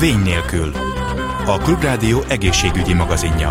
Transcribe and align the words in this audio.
Vény 0.00 0.22
nélkül. 0.22 0.72
A 1.46 1.58
Klubrádió 1.58 2.20
egészségügyi 2.28 2.92
magazinja. 2.92 3.50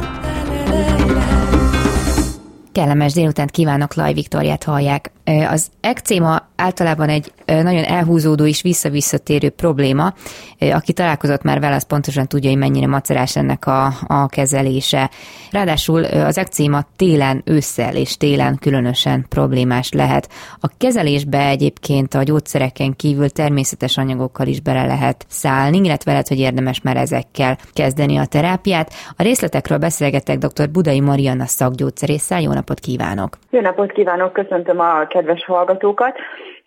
Kellemes 2.72 3.14
délutánt 3.14 3.52
kívánok, 3.52 3.94
Laj 3.94 4.14
Viktoriát 4.14 4.64
hallják. 4.64 5.12
Az 5.50 5.68
ekcéma 5.82 6.48
általában 6.56 7.10
egy 7.10 7.32
nagyon 7.46 7.84
elhúzódó 7.84 8.46
és 8.46 8.62
visszavisszatérő 8.62 9.50
probléma. 9.50 10.14
Aki 10.60 10.94
találkozott 10.94 11.42
már 11.42 11.60
vele, 11.60 11.76
az 11.76 11.88
pontosan 11.88 12.28
tudja, 12.28 12.50
hogy 12.50 12.60
mennyire 12.60 12.88
macerás 12.88 13.36
ennek 13.36 13.66
a, 13.66 13.86
a 14.08 14.28
kezelése. 14.28 15.10
Ráadásul 15.52 16.04
az 16.04 16.38
ekcéma 16.38 16.82
télen, 16.96 17.42
ősszel 17.46 17.96
és 17.96 18.18
télen 18.18 18.58
különösen 18.62 19.26
problémás 19.30 19.92
lehet. 19.92 20.30
A 20.60 20.68
kezelésbe 20.78 21.48
egyébként 21.48 22.14
a 22.14 22.24
gyógyszereken 22.24 22.96
kívül 22.96 23.30
természetes 23.30 23.98
anyagokkal 23.98 24.48
is 24.48 24.62
bele 24.62 24.86
lehet 24.86 25.26
szállni, 25.28 25.78
illetve 25.78 26.12
lehet, 26.12 26.28
hogy 26.28 26.40
érdemes 26.40 26.82
már 26.82 26.98
ezekkel 26.98 27.58
kezdeni 27.74 28.18
a 28.18 28.26
terápiát. 28.26 28.92
A 29.18 29.24
részletekről 29.24 29.78
beszélgetek 29.78 30.38
dr. 30.38 30.70
Budai 30.70 31.00
Marianna 31.00 31.46
szakgyógyszerésszel. 31.46 32.42
Jó 32.42 32.54
napot 32.54 32.80
kívánok! 32.80 33.38
Jó 33.50 33.62
napot 33.62 33.92
kívánok, 33.92 34.34
köszöntöm 34.34 34.80
a 34.80 35.08
kedves 35.20 35.46
hallgatókat. 35.46 36.18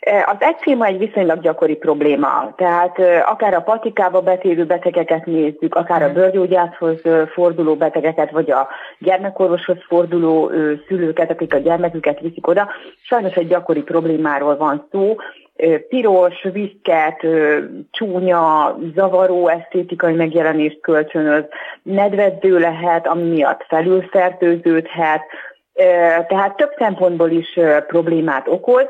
E, 0.00 0.24
az 0.26 0.36
ekcéma 0.38 0.86
egy 0.86 0.98
viszonylag 0.98 1.40
gyakori 1.40 1.76
probléma, 1.76 2.52
tehát 2.56 2.98
e, 2.98 3.24
akár 3.26 3.54
a 3.54 3.60
patikába 3.60 4.20
betérő 4.20 4.64
betegeket 4.64 5.26
nézzük, 5.26 5.74
akár 5.74 6.02
a 6.02 6.06
mhm. 6.06 6.14
bőrgyógyászhoz 6.14 7.06
e, 7.06 7.26
forduló 7.26 7.74
betegeket, 7.74 8.30
vagy 8.30 8.50
a 8.50 8.68
gyermekorvoshoz 8.98 9.76
forduló 9.88 10.50
szülőket, 10.88 11.30
akik 11.30 11.54
a 11.54 11.58
gyermeküket 11.58 12.20
viszik 12.20 12.46
oda. 12.46 12.68
Sajnos 13.02 13.34
egy 13.34 13.48
gyakori 13.48 13.82
problémáról 13.82 14.56
van 14.56 14.88
szó, 14.90 15.16
piros, 15.88 16.46
viszket, 16.52 17.26
csúnya, 17.90 18.78
zavaró 18.94 19.48
esztétikai 19.48 20.14
megjelenést 20.14 20.80
kölcsönöz, 20.80 21.44
nedveddő 21.82 22.58
lehet, 22.58 23.06
ami 23.06 23.22
miatt 23.22 23.64
felülfertőződhet, 23.68 25.22
tehát 26.28 26.56
több 26.56 26.74
szempontból 26.78 27.30
is 27.30 27.58
problémát 27.86 28.48
okoz. 28.48 28.86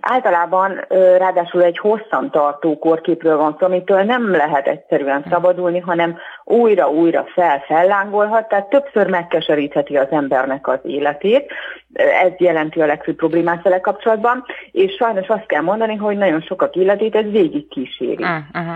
Általában 0.00 0.84
ráadásul 1.18 1.62
egy 1.62 1.78
hosszan 1.78 2.30
tartó 2.30 2.78
korképről 2.78 3.36
van 3.36 3.56
szó, 3.58 3.66
amitől 3.66 4.02
nem 4.02 4.30
lehet 4.30 4.66
egyszerűen 4.66 5.26
szabadulni, 5.30 5.78
hanem 5.78 6.18
újra-újra 6.44 7.26
fel-fellángolhat, 7.34 8.48
tehát 8.48 8.68
többször 8.68 9.06
megkeserítheti 9.06 9.96
az 9.96 10.06
embernek 10.10 10.68
az 10.68 10.78
életét. 10.82 11.52
Ez 11.94 12.32
jelenti 12.36 12.80
a 12.80 12.86
legfőbb 12.86 13.16
problémát 13.16 13.62
vele 13.62 13.80
kapcsolatban, 13.80 14.44
és 14.70 14.94
sajnos 14.94 15.28
azt 15.28 15.46
kell 15.46 15.62
mondani, 15.62 15.96
hogy 15.96 16.16
nagyon 16.16 16.40
sokak 16.40 16.76
életét 16.76 17.14
ez 17.14 17.30
végig 17.30 17.68
kíséri. 17.68 18.22
Uh-huh. 18.22 18.74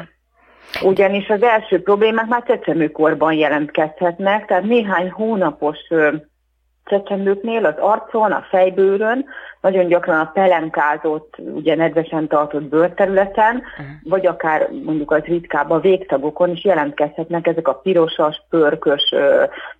Ugyanis 0.82 1.28
az 1.28 1.42
első 1.42 1.82
problémák 1.82 2.26
már 2.26 2.42
csecsemőkorban 2.46 3.32
jelentkezhetnek, 3.32 4.46
tehát 4.46 4.62
néhány 4.62 5.10
hónapos 5.10 5.78
csecsemőknél 6.86 7.64
az 7.64 7.74
arcon, 7.78 8.32
a 8.32 8.46
fejbőrön, 8.50 9.26
nagyon 9.60 9.86
gyakran 9.86 10.20
a 10.20 10.30
pelenkázott, 10.34 11.34
ugye 11.54 11.74
nedvesen 11.74 12.28
tartott 12.28 12.62
bőrterületen, 12.62 13.56
uh-huh. 13.56 13.86
vagy 14.04 14.26
akár 14.26 14.68
mondjuk 14.84 15.10
az 15.10 15.22
ritkább 15.22 15.70
a 15.70 15.80
végtagokon 15.80 16.50
is 16.50 16.64
jelentkezhetnek 16.64 17.46
ezek 17.46 17.68
a 17.68 17.74
pirosas, 17.74 18.42
pörkös 18.50 19.14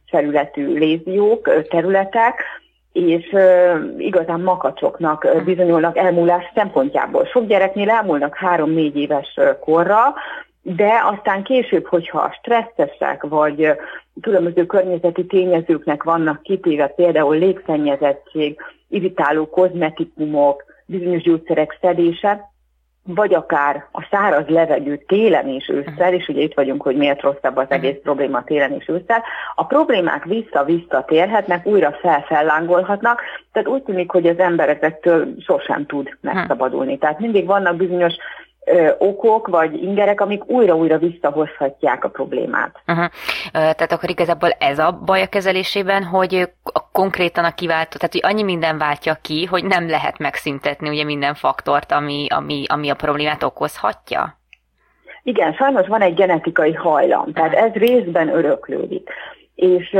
felületű 0.06 0.78
léziók, 0.78 1.68
területek, 1.68 2.42
és 2.92 3.32
uh, 3.32 3.74
igazán 3.98 4.40
makacsoknak 4.40 5.24
uh, 5.24 5.42
bizonyulnak 5.42 5.96
elmúlás 5.96 6.44
szempontjából. 6.54 7.24
Sok 7.24 7.46
gyereknél 7.46 7.90
elmúlnak 7.90 8.36
három-négy 8.36 8.96
éves 8.96 9.38
korra, 9.60 10.14
de 10.74 11.00
aztán 11.04 11.42
később, 11.42 11.86
hogyha 11.86 12.32
stresszesek, 12.38 13.22
vagy 13.22 13.72
különböző 14.20 14.66
környezeti 14.66 15.26
tényezőknek 15.26 16.02
vannak 16.02 16.42
kitéve, 16.42 16.86
például 16.86 17.36
légszennyezettség, 17.36 18.60
irritáló 18.88 19.48
kozmetikumok, 19.48 20.64
bizonyos 20.86 21.22
gyógyszerek 21.22 21.78
szedése, 21.80 22.50
vagy 23.04 23.34
akár 23.34 23.86
a 23.92 24.06
száraz 24.10 24.46
levegő 24.46 24.96
télen 24.96 25.48
és 25.48 25.68
ősszel, 25.68 26.14
és 26.14 26.28
ugye 26.28 26.42
itt 26.42 26.54
vagyunk, 26.54 26.82
hogy 26.82 26.96
miért 26.96 27.22
rosszabb 27.22 27.56
az 27.56 27.66
egész 27.68 27.96
probléma 28.02 28.44
télen 28.44 28.72
és 28.72 28.88
ősszel, 28.88 29.22
a 29.54 29.64
problémák 29.64 30.24
vissza-vissza 30.24 31.04
térhetnek, 31.04 31.66
újra 31.66 31.92
felfellángolhatnak, 32.00 33.20
tehát 33.52 33.68
úgy 33.68 33.82
tűnik, 33.82 34.10
hogy 34.10 34.26
az 34.26 34.38
ember 34.38 34.68
ezektől 34.68 35.34
sosem 35.40 35.86
tud 35.86 36.16
megszabadulni. 36.20 36.98
Tehát 36.98 37.18
mindig 37.18 37.46
vannak 37.46 37.76
bizonyos 37.76 38.14
ö, 38.66 38.90
okok 38.98 39.46
vagy 39.48 39.82
ingerek, 39.82 40.20
amik 40.20 40.50
újra-újra 40.50 40.98
visszahozhatják 40.98 42.04
a 42.04 42.08
problémát. 42.08 42.82
Uh-huh. 42.86 43.06
Tehát 43.52 43.92
akkor 43.92 44.10
igazából 44.10 44.50
ez 44.50 44.78
a 44.78 44.98
baj 45.04 45.22
a 45.22 45.26
kezelésében, 45.26 46.04
hogy 46.04 46.50
a 46.62 46.90
konkrétan 46.92 47.44
a 47.44 47.54
kiváltó, 47.54 47.96
tehát 47.96 48.12
hogy 48.12 48.24
annyi 48.24 48.42
minden 48.42 48.78
váltja 48.78 49.16
ki, 49.22 49.44
hogy 49.44 49.64
nem 49.64 49.88
lehet 49.88 50.18
megszüntetni 50.18 50.88
ugye 50.88 51.04
minden 51.04 51.34
faktort, 51.34 51.92
ami, 51.92 52.26
ami, 52.28 52.64
ami 52.68 52.90
a 52.90 52.94
problémát 52.94 53.42
okozhatja? 53.42 54.38
Igen, 55.22 55.52
sajnos 55.52 55.86
van 55.86 56.00
egy 56.00 56.14
genetikai 56.14 56.72
hajlam, 56.72 57.32
tehát 57.32 57.54
ez 57.54 57.72
részben 57.72 58.28
öröklődik. 58.28 59.10
És 59.54 59.90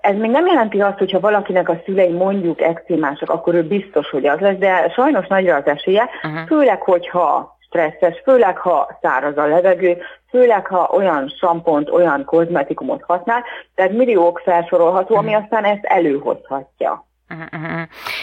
ez 0.00 0.16
még 0.16 0.30
nem 0.30 0.46
jelenti 0.46 0.80
azt, 0.80 0.98
hogyha 0.98 1.20
valakinek 1.20 1.68
a 1.68 1.80
szülei 1.84 2.12
mondjuk 2.12 2.60
ekcémások, 2.60 3.30
akkor 3.30 3.54
ő 3.54 3.62
biztos, 3.62 4.10
hogy 4.10 4.26
az 4.26 4.40
lesz, 4.40 4.56
de 4.56 4.90
sajnos 4.94 5.26
nagyra 5.26 5.56
az 5.56 5.66
esélye, 5.66 6.08
uh-huh. 6.22 6.46
főleg, 6.46 6.82
hogyha 6.82 7.56
stresszes, 7.72 8.20
főleg 8.24 8.56
ha 8.56 8.98
száraz 9.02 9.36
a 9.36 9.46
levegő, 9.46 9.98
főleg 10.30 10.66
ha 10.66 10.90
olyan 10.92 11.28
sampont, 11.38 11.90
olyan 11.90 12.24
kozmetikumot 12.24 13.02
használ, 13.06 13.44
tehát 13.74 13.92
milliók 13.92 14.40
felsorolható, 14.44 15.16
ami 15.16 15.32
mhm. 15.32 15.42
aztán 15.42 15.64
ezt 15.64 15.84
előhozhatja. 15.84 17.06
Uh-huh. 17.28 17.80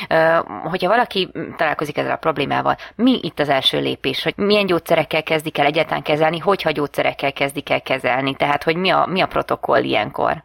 Uh, 0.10 0.70
hogyha 0.70 0.90
valaki 0.90 1.32
találkozik 1.58 1.98
ezzel 1.98 2.12
a 2.12 2.16
problémával, 2.16 2.76
mi 2.96 3.20
itt 3.22 3.40
az 3.40 3.50
első 3.50 3.80
lépés? 3.80 4.24
Hogy 4.24 4.34
milyen 4.36 4.66
gyógyszerekkel 4.66 5.24
kezdik 5.24 5.58
el 5.58 5.66
egyáltalán 5.66 6.04
kezelni, 6.04 6.38
hogyha 6.38 6.72
gyógyszerekkel 6.72 7.34
kezdik 7.34 7.70
el 7.70 7.82
kezelni? 7.82 8.36
Tehát, 8.36 8.64
hogy 8.64 8.76
mi 8.76 8.90
a, 8.90 9.06
mi 9.06 9.22
a 9.22 9.28
protokoll 9.28 9.84
ilyenkor? 9.84 10.44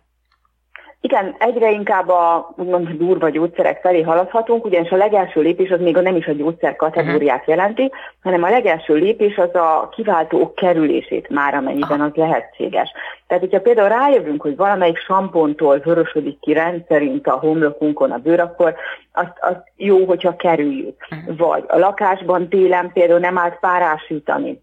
Igen, 1.07 1.35
egyre 1.39 1.71
inkább 1.71 2.09
a 2.09 2.53
úgymond 2.57 2.89
durva 2.89 3.29
gyógyszerek 3.29 3.81
felé 3.81 4.03
haladhatunk, 4.03 4.65
ugyanis 4.65 4.91
a 4.91 4.97
legelső 4.97 5.41
lépés 5.41 5.71
az 5.71 5.81
még 5.81 5.97
nem 5.97 6.17
is 6.17 6.27
a 6.27 6.33
gyógyszer 6.33 6.77
kategóriát 6.77 7.39
uh-huh. 7.39 7.57
jelenti, 7.57 7.93
hanem 8.23 8.43
a 8.43 8.49
legelső 8.49 8.95
lépés 8.95 9.37
az 9.37 9.55
a 9.55 9.89
kiváltó 9.93 10.53
kerülését 10.55 11.29
már, 11.29 11.55
amennyiben 11.55 12.01
az 12.01 12.11
lehetséges. 12.15 12.93
Tehát, 13.27 13.43
hogyha 13.43 13.61
például 13.61 13.89
rájövünk, 13.89 14.43
hogy 14.43 14.57
valamelyik 14.57 14.99
sampontól 14.99 15.79
vörösödik 15.79 16.41
ki 16.41 16.53
rendszerint 16.53 17.27
a 17.27 17.39
homlokunkon 17.39 18.11
a 18.11 18.19
bőr, 18.19 18.41
akkor 18.41 18.75
azt, 19.13 19.37
azt 19.41 19.63
jó, 19.77 20.05
hogyha 20.05 20.37
kerüljük. 20.37 21.07
Uh-huh. 21.11 21.37
Vagy 21.37 21.65
a 21.67 21.79
lakásban 21.79 22.49
télen 22.49 22.91
például 22.93 23.21
nem 23.21 23.39
állt 23.39 23.59
párásítani 23.61 24.63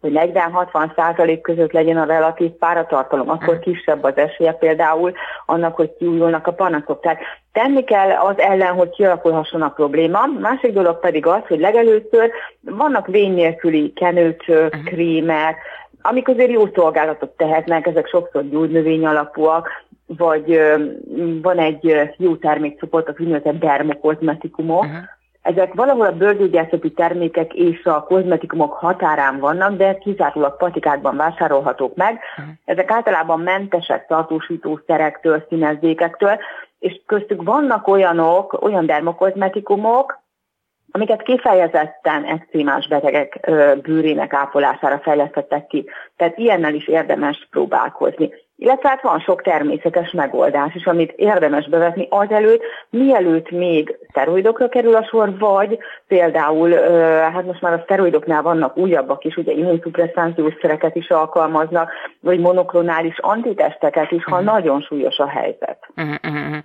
hogy 0.00 0.12
40-60 0.14 0.94
százalék 0.96 1.40
között 1.40 1.72
legyen 1.72 1.96
a 1.96 2.04
relatív 2.04 2.50
páratartalom, 2.50 3.30
akkor 3.30 3.54
mm. 3.54 3.60
kisebb 3.60 4.04
az 4.04 4.16
esélye 4.16 4.52
például 4.52 5.12
annak, 5.46 5.76
hogy 5.76 5.96
kiújulnak 5.98 6.46
a 6.46 6.52
panaszok. 6.52 7.00
Tehát 7.00 7.18
tenni 7.52 7.84
kell 7.84 8.10
az 8.10 8.38
ellen, 8.38 8.74
hogy 8.74 8.90
kialakulhasson 8.90 9.62
a 9.62 9.68
probléma. 9.68 10.26
Másik 10.40 10.72
dolog 10.72 11.00
pedig 11.00 11.26
az, 11.26 11.40
hogy 11.48 11.60
legelőször 11.60 12.30
vannak 12.60 13.06
vény 13.06 13.34
nélküli 13.34 13.92
kenőcsök, 13.92 14.76
mm. 14.76 14.84
krémek, 14.84 15.56
amik 16.02 16.28
azért 16.28 16.50
jó 16.50 16.66
szolgálatot 16.74 17.30
tehetnek, 17.30 17.86
ezek 17.86 18.08
sokszor 18.08 18.48
gyógynövény 18.48 19.06
alapúak, 19.06 19.68
vagy 20.06 20.60
van 21.42 21.58
egy 21.58 22.14
jó 22.16 22.36
termékcsoport, 22.36 23.08
az 23.08 23.14
úgynevezett 23.18 23.58
dermokozmetikumok, 23.58 24.84
uh-huh 24.84 25.16
ezek 25.48 25.74
valahol 25.74 26.06
a 26.06 26.16
bőrgyógyászati 26.16 26.92
termékek 26.92 27.54
és 27.54 27.84
a 27.84 28.02
kozmetikumok 28.02 28.72
határán 28.72 29.38
vannak, 29.38 29.76
de 29.76 29.98
kizárólag 29.98 30.56
patikákban 30.56 31.16
vásárolhatók 31.16 31.96
meg. 31.96 32.20
Ezek 32.64 32.90
általában 32.90 33.40
mentesek 33.40 34.06
tartósítószerektől, 34.06 35.44
színezékektől, 35.48 36.38
és 36.78 37.00
köztük 37.06 37.42
vannak 37.42 37.88
olyanok, 37.88 38.62
olyan 38.62 38.86
dermokozmetikumok, 38.86 40.22
amiket 40.90 41.22
kifejezetten 41.22 42.24
ekcémás 42.24 42.88
betegek 42.88 43.50
bőrének 43.82 44.32
ápolására 44.32 44.98
fejlesztettek 44.98 45.66
ki. 45.66 45.88
Tehát 46.16 46.38
ilyennel 46.38 46.74
is 46.74 46.88
érdemes 46.88 47.46
próbálkozni. 47.50 48.30
Illetve 48.60 48.88
hát 48.88 49.02
van 49.02 49.20
sok 49.20 49.42
természetes 49.42 50.10
megoldás 50.10 50.74
is, 50.74 50.86
amit 50.86 51.12
érdemes 51.16 51.68
bevetni 51.68 52.06
azelőtt, 52.10 52.62
mielőtt 52.90 53.50
még 53.50 53.98
szteroidokra 54.10 54.68
kerül 54.68 54.94
a 54.94 55.04
sor, 55.04 55.38
vagy 55.38 55.78
például, 56.08 56.72
hát 57.32 57.44
most 57.44 57.60
már 57.60 57.72
a 57.72 57.80
szteroidoknál 57.84 58.42
vannak 58.42 58.76
újabbak 58.76 59.24
is, 59.24 59.36
ugye 59.36 59.52
immunszupresszáns 59.52 60.34
szereket 60.60 60.96
is 60.96 61.08
alkalmaznak, 61.10 61.90
vagy 62.20 62.40
monoklonális 62.40 63.18
antitesteket 63.18 64.10
is, 64.10 64.24
ha 64.24 64.38
uh-huh. 64.38 64.52
nagyon 64.52 64.80
súlyos 64.80 65.18
a 65.18 65.28
helyzet. 65.28 65.78
Uh-huh, 65.96 66.14
uh-huh. 66.24 66.56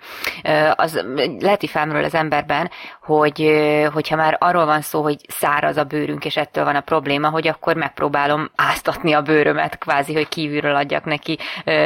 Az 0.76 1.06
lehet, 1.40 1.70
felmerül 1.70 2.04
az 2.04 2.16
emberben, 2.16 2.70
hogy 3.02 3.52
hogyha 3.94 4.16
már 4.16 4.38
arról 4.40 4.66
van 4.66 4.82
szó, 4.82 5.02
hogy 5.02 5.18
száraz 5.28 5.78
a 5.78 5.84
bőrünk, 5.84 6.26
és 6.26 6.38
ettől 6.38 6.64
van 6.64 6.76
a 6.76 6.82
probléma, 6.82 7.30
hogy 7.30 7.48
akkor 7.48 7.76
megpróbálom 7.76 8.50
áztatni 8.56 9.14
a 9.14 9.22
bőrömet, 9.22 9.78
kvázi, 9.78 10.14
hogy 10.14 10.28
kívülről 10.28 10.76
adjak 10.76 11.06
neki 11.06 11.38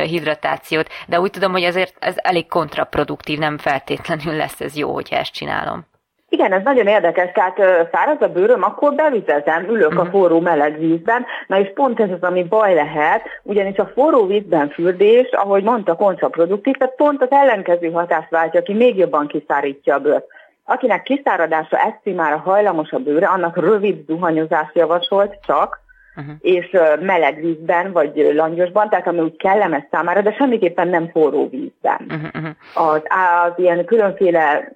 hidratációt, 0.01 0.87
de 1.07 1.19
úgy 1.19 1.31
tudom, 1.31 1.51
hogy 1.51 1.63
azért 1.63 1.95
ez 1.99 2.15
elég 2.17 2.47
kontraproduktív, 2.47 3.39
nem 3.39 3.57
feltétlenül 3.57 4.35
lesz 4.35 4.61
ez 4.61 4.75
jó, 4.75 4.93
hogyha 4.93 5.15
ezt 5.15 5.33
csinálom. 5.33 5.85
Igen, 6.29 6.53
ez 6.53 6.63
nagyon 6.63 6.87
érdekes, 6.87 7.31
tehát 7.31 7.89
száraz 7.91 8.21
a 8.21 8.27
bőröm, 8.27 8.63
akkor 8.63 8.93
bevizezem, 8.93 9.63
ülök 9.69 9.87
uh-huh. 9.87 9.99
a 9.99 10.03
mhm. 10.03 10.11
forró 10.11 10.39
meleg 10.39 10.79
vízben, 10.79 11.25
na 11.47 11.59
és 11.59 11.71
pont 11.73 11.99
ez 11.99 12.09
az, 12.11 12.21
ami 12.21 12.43
baj 12.43 12.73
lehet, 12.73 13.21
ugyanis 13.43 13.77
a 13.77 13.91
forró 13.93 14.25
vízben 14.25 14.69
fürdés, 14.69 15.29
ahogy 15.31 15.63
mondta, 15.63 15.95
kontraproduktív, 15.95 16.75
tehát 16.75 16.95
pont 16.95 17.21
az 17.21 17.31
ellenkező 17.31 17.91
hatást 17.91 18.29
váltja 18.29 18.61
ki, 18.61 18.73
még 18.73 18.97
jobban 18.97 19.27
kiszárítja 19.27 19.95
a 19.95 19.99
bőrt. 19.99 20.25
Akinek 20.65 21.03
kiszáradása 21.03 21.77
esztimára 21.77 22.37
hajlamos 22.37 22.91
a 22.91 22.97
bőre, 22.97 23.27
annak 23.27 23.57
rövid 23.57 24.05
zuhanyozás 24.07 24.69
javasolt 24.73 25.37
csak, 25.45 25.79
uh-huh. 26.17 26.35
és 26.41 26.77
meleg 26.99 27.41
vízben, 27.41 27.91
vagy 27.91 28.31
langyosban, 28.33 28.89
tehát 28.89 29.07
ami 29.07 29.19
úgy 29.19 29.35
kellemes 29.35 29.83
számára, 29.91 30.21
de 30.21 30.33
semmiképpen 30.37 30.87
nem 30.87 31.09
forró 31.09 31.49
vízben. 31.49 32.05
Uh-huh. 32.09 32.49
Az, 32.73 33.01
az 33.45 33.53
ilyen 33.55 33.85
különféle 33.85 34.71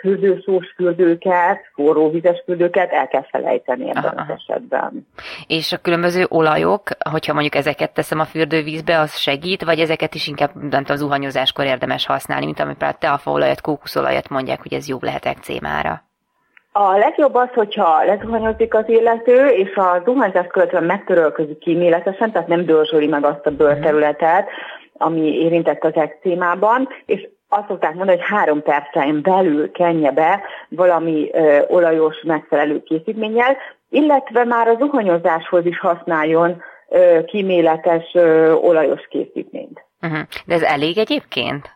fürdőszós 0.00 0.72
fürdőket, 0.76 1.60
forró 1.74 2.10
vizes 2.10 2.42
fürdőket 2.44 2.92
el 2.92 3.08
kell 3.08 3.26
felejteni 3.30 3.88
ebben 3.88 4.04
uh-huh. 4.04 4.20
az 4.20 4.36
esetben. 4.36 5.06
És 5.46 5.72
a 5.72 5.78
különböző 5.78 6.26
olajok, 6.28 6.82
hogyha 7.10 7.32
mondjuk 7.32 7.54
ezeket 7.54 7.94
teszem 7.94 8.20
a 8.20 8.24
fürdővízbe, 8.24 8.98
az 8.98 9.16
segít, 9.16 9.64
vagy 9.64 9.78
ezeket 9.78 10.14
is 10.14 10.26
inkább 10.26 10.50
nem 10.54 10.84
tudom, 10.84 10.96
zuhanyozáskor 10.96 11.64
érdemes 11.64 12.06
használni, 12.06 12.44
mint 12.44 12.60
amit 12.60 12.76
például 12.76 12.98
teafaolajat, 12.98 13.60
kókuszolajat 13.60 14.28
mondják, 14.28 14.62
hogy 14.62 14.72
ez 14.72 14.88
jó 14.88 14.98
lehet 15.00 15.26
ekcémára. 15.26 16.02
A 16.72 16.96
legjobb 16.96 17.34
az, 17.34 17.48
hogyha 17.54 18.04
lezuhanyozik 18.04 18.74
az 18.74 18.88
illető, 18.88 19.46
és 19.46 19.74
a 19.74 20.02
zuhanyzás 20.04 20.46
követően 20.46 20.84
megtörölközik 20.84 21.58
kíméletesen, 21.58 22.32
tehát 22.32 22.48
nem 22.48 22.64
dörzsöli 22.64 23.06
meg 23.06 23.24
azt 23.24 23.46
a 23.46 23.50
bőrterületet, 23.50 24.48
ami 24.92 25.20
érintett 25.20 25.84
az 25.84 25.94
ekcémában, 25.94 26.88
és 27.06 27.28
azt 27.48 27.66
szokták 27.68 27.94
mondani, 27.94 28.18
hogy 28.18 28.26
három 28.28 28.62
percen 28.62 29.22
belül 29.22 29.70
kenje 29.70 30.10
be 30.10 30.42
valami 30.68 31.30
ö, 31.32 31.58
olajos 31.68 32.22
megfelelő 32.22 32.82
készítménnyel, 32.82 33.56
illetve 33.88 34.44
már 34.44 34.68
a 34.68 34.76
zuhanyozáshoz 34.78 35.66
is 35.66 35.78
használjon 35.78 36.62
ö, 36.88 37.24
kíméletes 37.24 38.10
ö, 38.14 38.52
olajos 38.52 39.06
készítményt. 39.08 39.84
Uh-huh. 40.02 40.20
De 40.46 40.54
ez 40.54 40.62
elég 40.62 40.98
egyébként? 40.98 41.70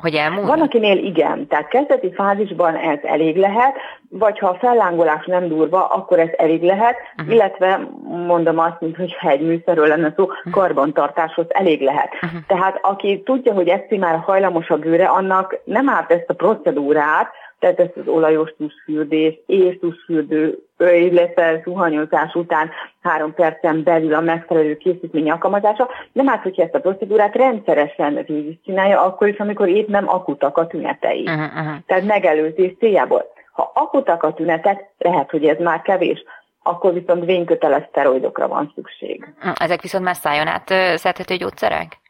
Hogy 0.00 0.14
elmúl? 0.14 0.46
Van, 0.46 0.60
akinél 0.60 0.98
igen, 0.98 1.46
tehát 1.46 1.68
kezdeti 1.68 2.12
fázisban 2.12 2.74
ez 2.74 2.98
elég 3.02 3.36
lehet, 3.36 3.76
vagy 4.08 4.38
ha 4.38 4.48
a 4.48 4.56
fellángolás 4.60 5.26
nem 5.26 5.48
durva, 5.48 5.86
akkor 5.86 6.18
ez 6.18 6.28
elég 6.36 6.62
lehet, 6.62 6.96
uh-huh. 7.16 7.34
illetve 7.34 7.88
mondom 8.26 8.58
azt, 8.58 8.80
mint 8.80 8.96
hogy 8.96 9.16
egy 9.20 9.40
műszerről 9.40 9.86
lenne 9.86 10.12
szó, 10.16 10.22
uh-huh. 10.24 10.52
karbantartáshoz 10.52 11.46
elég 11.48 11.80
lehet. 11.80 12.14
Uh-huh. 12.22 12.40
Tehát 12.46 12.78
aki 12.82 13.22
tudja, 13.24 13.52
hogy 13.52 13.98
már 13.98 14.18
hajlamos 14.18 14.68
a 14.68 14.76
bőre, 14.76 15.06
annak 15.06 15.58
nem 15.64 15.88
árt 15.88 16.12
ezt 16.12 16.28
a 16.30 16.34
procedúrát, 16.34 17.32
tehát 17.58 17.80
ezt 17.80 17.96
az 17.96 18.08
olajos 18.08 18.54
tusfürdés 18.58 19.38
és 19.46 19.78
tusfürdő, 19.78 20.58
illetve 20.78 21.60
zuhanyozás 21.64 22.34
után 22.34 22.70
három 23.02 23.34
percen 23.34 23.82
belül 23.82 24.14
a 24.14 24.20
megfelelő 24.20 24.76
készítmény 24.76 25.30
alkalmazása, 25.30 25.88
nem 26.12 26.28
árt, 26.28 26.42
hogyha 26.42 26.62
ezt 26.62 26.74
a 26.74 26.80
procedúrát 26.80 27.34
rendszeresen 27.34 28.24
végigcsinálja, 28.26 29.02
akkor 29.02 29.28
is, 29.28 29.38
amikor 29.38 29.68
épp 29.68 29.88
nem 29.88 30.08
akutak 30.08 30.58
a 30.58 30.66
tünetei. 30.66 31.22
Uh-huh, 31.22 31.42
uh-huh. 31.42 31.76
Tehát 31.86 32.04
megelőzés 32.04 32.72
céljából. 32.78 33.32
Ha 33.52 33.70
akutak 33.74 34.22
a 34.22 34.32
tünetek, 34.32 34.90
lehet, 34.98 35.30
hogy 35.30 35.44
ez 35.44 35.58
már 35.58 35.82
kevés, 35.82 36.24
akkor 36.62 36.92
viszont 36.92 37.24
vényköteles 37.24 37.82
szteroidokra 37.88 38.48
van 38.48 38.72
szükség. 38.74 39.34
Ezek 39.54 39.82
viszont 39.82 40.04
már 40.04 40.14
szájon 40.14 40.46
át 40.46 40.98
szedhető 40.98 41.34
gyógyszerek? 41.34 42.04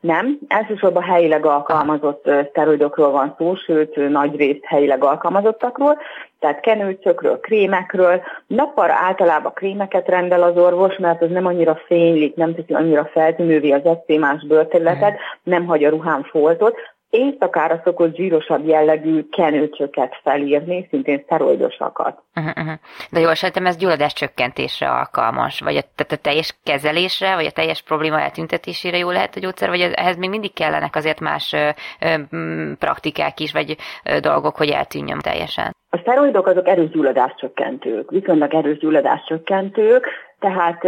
Nem, 0.00 0.38
elsősorban 0.48 1.02
helyileg 1.02 1.46
alkalmazott 1.46 2.30
szteroidokról 2.50 3.10
van 3.10 3.34
szó, 3.38 3.54
sőt 3.54 4.08
nagy 4.08 4.36
részt 4.36 4.64
helyileg 4.64 5.04
alkalmazottakról, 5.04 5.98
tehát 6.38 6.60
kenőcökről, 6.60 7.40
krémekről. 7.40 8.22
Nappal 8.46 8.90
általában 8.90 9.52
krémeket 9.52 10.08
rendel 10.08 10.42
az 10.42 10.56
orvos, 10.56 10.96
mert 10.96 11.22
az 11.22 11.30
nem 11.30 11.46
annyira 11.46 11.80
fénylik, 11.86 12.34
nem 12.34 12.54
teszi 12.54 12.74
annyira 12.74 13.04
feltűnővé 13.04 13.70
az 13.70 13.84
eszémás 13.84 14.46
bőrterületet, 14.46 15.18
nem 15.42 15.66
hagy 15.66 15.84
a 15.84 15.90
ruhán 15.90 16.22
foltot, 16.22 16.76
éjszakára 17.10 17.80
szokott 17.84 18.16
zsírosabb 18.16 18.66
jellegű 18.66 19.28
kenőcsöket 19.30 20.20
felírni, 20.22 20.86
szintén 20.90 21.22
szteroidosakat. 21.24 22.22
Uh-huh, 22.34 22.52
uh-huh. 22.56 22.74
De 23.10 23.20
jól 23.20 23.34
sejtem, 23.34 23.66
ez 23.66 23.76
gyulladás 23.76 24.12
csökkentésre 24.12 24.90
alkalmas, 24.90 25.60
vagy 25.60 25.76
a, 25.76 25.80
tehát 25.80 26.12
a 26.12 26.16
teljes 26.16 26.58
kezelésre, 26.64 27.34
vagy 27.34 27.46
a 27.46 27.50
teljes 27.50 27.82
probléma 27.82 28.20
eltüntetésére 28.20 28.96
jó 28.96 29.10
lehet 29.10 29.36
a 29.36 29.40
gyógyszer, 29.40 29.68
vagy 29.68 29.80
ehhez 29.80 30.16
még 30.16 30.30
mindig 30.30 30.52
kellenek 30.52 30.96
azért 30.96 31.20
más 31.20 31.52
ö, 31.52 31.68
ö, 32.00 32.72
praktikák 32.78 33.40
is, 33.40 33.52
vagy 33.52 33.76
ö, 34.04 34.20
dolgok, 34.20 34.56
hogy 34.56 34.68
eltűnjön 34.68 35.18
teljesen? 35.18 35.76
A 35.90 35.96
szteroidok 35.96 36.46
azok 36.46 36.68
erős 36.68 36.90
gyulladás 36.90 37.34
csökkentők, 37.36 38.10
viszonylag 38.10 38.54
erős 38.54 38.78
gyulladás 38.78 39.24
csökkentők, 39.26 40.06
tehát 40.38 40.82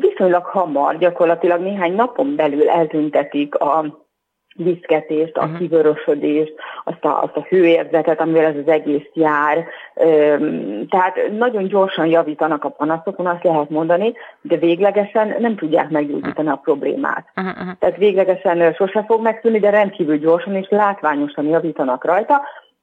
viszonylag 0.00 0.44
hamar, 0.44 0.98
gyakorlatilag 0.98 1.60
néhány 1.60 1.94
napon 1.94 2.36
belül 2.36 2.68
eltüntetik 2.68 3.54
a 3.54 4.01
viszketést, 4.54 5.36
a 5.36 5.42
uh-huh. 5.42 5.58
kivörösödést, 5.58 6.54
azt 6.84 7.04
a, 7.04 7.22
azt 7.22 7.36
a 7.36 7.46
hőérzetet, 7.48 8.20
amivel 8.20 8.44
ez 8.44 8.56
az 8.56 8.68
egész 8.68 9.08
jár. 9.12 9.64
Tehát 10.88 11.16
nagyon 11.38 11.64
gyorsan 11.64 12.06
javítanak 12.06 12.64
a 12.64 12.68
panaszokon, 12.68 13.26
azt 13.26 13.44
lehet 13.44 13.70
mondani, 13.70 14.12
de 14.40 14.56
véglegesen 14.56 15.36
nem 15.38 15.56
tudják 15.56 15.90
meggyógyítani 15.90 16.48
a 16.48 16.60
problémát. 16.62 17.26
Uh-huh. 17.36 17.72
Tehát 17.78 17.96
véglegesen 17.96 18.72
sose 18.72 19.04
fog 19.06 19.22
megszűnni, 19.22 19.58
de 19.58 19.70
rendkívül 19.70 20.16
gyorsan 20.18 20.54
és 20.54 20.66
látványosan 20.70 21.44
javítanak 21.44 22.04
rajta. 22.04 22.40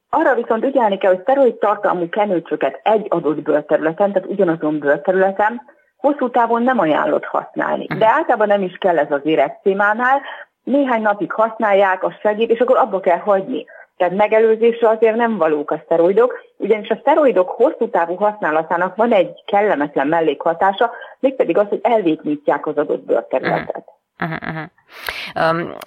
Arra 0.09 0.35
viszont 0.35 0.65
ügyelni 0.65 0.97
kell, 0.97 1.11
hogy 1.11 1.21
szteroid 1.21 1.55
tartalmú 1.55 2.09
kenőcsöket 2.09 2.79
egy 2.83 3.05
adott 3.09 3.41
bőrterületen, 3.41 4.11
tehát 4.11 4.29
ugyanazon 4.29 4.79
bőrterületen, 4.79 5.61
hosszú 5.97 6.29
távon 6.29 6.63
nem 6.63 6.79
ajánlott 6.79 7.25
használni. 7.25 7.85
De 7.85 8.07
általában 8.07 8.47
nem 8.47 8.61
is 8.61 8.77
kell 8.77 8.97
ez 8.97 9.11
az 9.11 9.21
érekcímánál, 9.23 10.21
néhány 10.69 11.01
napig 11.01 11.31
használják, 11.31 12.03
a 12.03 12.17
segít, 12.21 12.49
és 12.49 12.59
akkor 12.59 12.77
abba 12.77 12.99
kell 12.99 13.17
hagyni. 13.17 13.65
Tehát 13.97 14.15
megelőzésre 14.15 14.89
azért 14.89 15.15
nem 15.15 15.37
valók 15.37 15.71
a 15.71 15.81
szteroidok, 15.85 16.39
ugyanis 16.57 16.89
a 16.89 16.97
szteroidok 17.01 17.49
hosszú 17.49 17.89
távú 17.89 18.15
használatának 18.15 18.95
van 18.95 19.11
egy 19.11 19.43
kellemetlen 19.45 20.07
mellékhatása, 20.07 20.91
mégpedig 21.19 21.57
az, 21.57 21.67
hogy 21.67 21.79
elvétmítják 21.83 22.65
az 22.65 22.77
adott 22.77 23.05
bőrterületet. 23.05 23.83
Uh-huh, 24.19 24.37
uh-huh. 24.41 24.63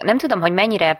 Nem 0.02 0.18
tudom, 0.18 0.40
hogy 0.40 0.52
mennyire, 0.52 0.98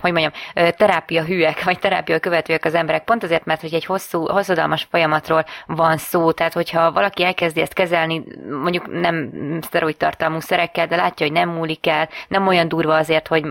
hogy 0.00 0.12
mondjam, 0.12 0.32
terápia 0.76 1.24
hűek, 1.24 1.64
vagy 1.64 1.78
terápia 1.78 2.18
követőek 2.18 2.64
az 2.64 2.74
emberek, 2.74 3.04
pont 3.04 3.22
azért, 3.22 3.44
mert 3.44 3.60
hogy 3.60 3.74
egy 3.74 3.84
hosszú, 3.84 4.26
hosszadalmas 4.26 4.86
folyamatról 4.90 5.44
van 5.66 5.96
szó, 5.96 6.32
tehát 6.32 6.52
hogyha 6.52 6.92
valaki 6.92 7.24
elkezdi 7.24 7.60
ezt 7.60 7.72
kezelni, 7.72 8.24
mondjuk 8.62 9.00
nem 9.00 9.30
szteroid 9.62 9.96
tartalmú 9.96 10.40
szerekkel, 10.40 10.86
de 10.86 10.96
látja, 10.96 11.26
hogy 11.26 11.34
nem 11.34 11.48
múlik 11.48 11.86
el, 11.86 12.08
nem 12.28 12.46
olyan 12.46 12.68
durva 12.68 12.96
azért, 12.96 13.28
hogy 13.28 13.42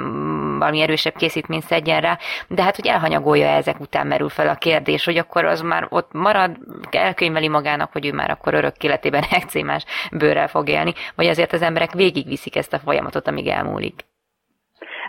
valami 0.59 0.81
erősebb 0.81 1.15
készítményt 1.15 1.63
szedjen 1.63 2.01
rá, 2.01 2.17
de 2.47 2.63
hát, 2.63 2.75
hogy 2.75 2.87
elhanyagolja 2.87 3.47
ezek 3.47 3.79
után 3.79 4.07
merül 4.07 4.29
fel 4.29 4.47
a 4.47 4.55
kérdés, 4.55 5.05
hogy 5.05 5.17
akkor 5.17 5.45
az 5.45 5.61
már 5.61 5.85
ott 5.89 6.13
marad, 6.13 6.57
elkönyveli 6.91 7.47
magának, 7.47 7.91
hogy 7.91 8.05
ő 8.05 8.13
már 8.13 8.29
akkor 8.29 8.53
örök 8.53 8.83
életében 8.83 9.23
ekcémás 9.39 9.83
bőrrel 10.11 10.47
fog 10.47 10.69
élni, 10.69 10.93
vagy 11.15 11.27
azért 11.27 11.53
az 11.53 11.61
emberek 11.61 11.91
végigviszik 11.91 12.55
ezt 12.55 12.73
a 12.73 12.79
folyamatot, 12.79 13.27
amíg 13.27 13.47
elmúlik. 13.47 13.78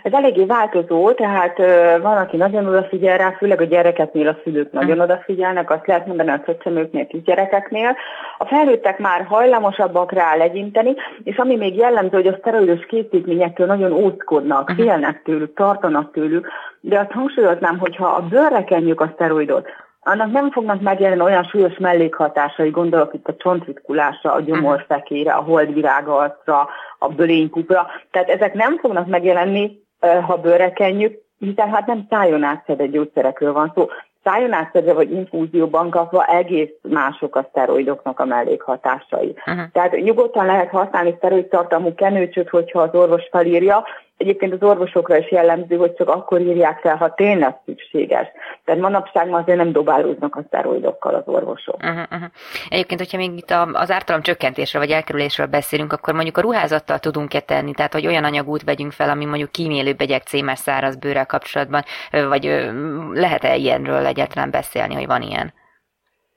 Ez 0.03 0.13
eléggé 0.13 0.45
változó, 0.45 1.11
tehát 1.11 1.57
van, 2.01 2.17
aki 2.17 2.37
nagyon 2.37 2.67
odafigyel 2.67 3.17
rá, 3.17 3.31
főleg 3.31 3.61
a 3.61 3.65
gyerekeknél 3.65 4.27
a 4.27 4.37
szülők 4.43 4.71
nagyon 4.71 4.99
odafigyelnek, 4.99 5.69
azt 5.69 5.87
lehet 5.87 6.05
mondani 6.05 6.29
a 6.29 6.43
csecsemőknél, 6.45 7.07
gyerekeknél. 7.11 7.95
A 8.37 8.45
felnőttek 8.45 8.99
már 8.99 9.25
hajlamosabbak 9.25 10.11
rá 10.11 10.35
legyinteni, 10.35 10.95
és 11.23 11.37
ami 11.37 11.55
még 11.55 11.75
jellemző, 11.75 12.17
hogy 12.17 12.27
a 12.27 12.37
szteroidos 12.39 12.85
készítményektől 12.85 13.67
nagyon 13.67 13.91
óckodnak, 13.91 14.71
félnek 14.75 15.21
tőlük, 15.23 15.53
tartanak 15.53 16.11
tőlük, 16.11 16.47
de 16.79 16.99
azt 16.99 17.11
hangsúlyoznám, 17.11 17.77
hogyha 17.77 18.05
a 18.05 18.21
bőrre 18.21 18.63
kenjük 18.63 19.01
a 19.01 19.11
szteroidot, 19.13 19.67
annak 20.01 20.31
nem 20.31 20.51
fognak 20.51 20.81
megjelenni 20.81 21.21
olyan 21.21 21.43
súlyos 21.43 21.77
mellékhatásai, 21.77 22.69
gondolok 22.69 23.13
itt 23.13 23.27
a 23.27 23.35
csontritkulásra, 23.35 24.33
a 24.33 24.41
gyomorfekére, 24.41 25.33
a 25.33 25.41
holdvirágaltra, 25.41 26.69
a 26.99 27.07
bölénykupra. 27.07 27.87
Tehát 28.11 28.29
ezek 28.29 28.53
nem 28.53 28.77
fognak 28.77 29.07
megjelenni, 29.07 29.79
ha 29.99 30.37
bőre 30.37 30.71
kenjük, 30.71 31.19
hiszen 31.39 31.69
hát 31.69 31.87
nem 31.87 32.05
szájon 32.09 32.43
átszedett 32.43 32.91
gyógyszerekről 32.91 33.53
van 33.53 33.71
szó. 33.75 33.87
Szájon 34.23 34.53
átszedve 34.53 34.93
vagy 34.93 35.11
infúzióban 35.11 35.89
kapva 35.89 36.25
egész 36.25 36.69
mások 36.81 37.35
a 37.35 37.47
szteroidoknak 37.49 38.19
a 38.19 38.25
mellékhatásai. 38.25 39.35
Uh-huh. 39.47 39.71
Tehát 39.71 39.91
nyugodtan 39.91 40.45
lehet 40.45 40.69
használni 40.69 41.13
szteroid 41.17 41.45
tartalmú 41.45 41.95
kenőcsöt, 41.95 42.49
hogyha 42.49 42.81
az 42.81 42.93
orvos 42.93 43.27
felírja, 43.31 43.83
Egyébként 44.21 44.53
az 44.53 44.63
orvosokra 44.63 45.17
is 45.17 45.31
jellemző, 45.31 45.77
hogy 45.77 45.93
csak 45.93 46.09
akkor 46.09 46.39
írják 46.39 46.79
fel, 46.79 46.95
ha 46.95 47.13
tényleg 47.13 47.55
szükséges. 47.65 48.27
Tehát 48.65 48.81
manapság 48.81 49.29
ma 49.29 49.37
azért 49.37 49.57
nem 49.57 49.71
dobálóznak 49.71 50.35
a 50.35 50.43
szteroidokkal 50.47 51.15
az 51.15 51.23
orvosok. 51.25 51.75
Uh-huh. 51.75 52.21
Egyébként, 52.69 52.99
hogyha 52.99 53.17
még 53.17 53.37
itt 53.37 53.53
az 53.73 53.91
ártalom 53.91 54.21
csökkentésről 54.21 54.81
vagy 54.81 54.91
elkerülésről 54.91 55.47
beszélünk, 55.47 55.93
akkor 55.93 56.13
mondjuk 56.13 56.37
a 56.37 56.41
ruházattal 56.41 56.99
tudunk-e 56.99 57.39
tenni, 57.39 57.73
tehát 57.73 57.93
hogy 57.93 58.07
olyan 58.07 58.23
anyagút 58.23 58.63
vegyünk 58.63 58.91
fel, 58.91 59.09
ami 59.09 59.25
mondjuk 59.25 59.51
kímélő 59.51 59.93
begyek 59.93 60.23
cémes 60.23 60.59
száraz 60.59 60.95
bőrrel 60.95 61.25
kapcsolatban, 61.25 61.83
vagy 62.11 62.71
lehet-e 63.13 63.55
ilyenről 63.55 64.05
egyáltalán 64.05 64.51
beszélni, 64.51 64.93
hogy 64.93 65.07
van 65.07 65.21
ilyen? 65.21 65.53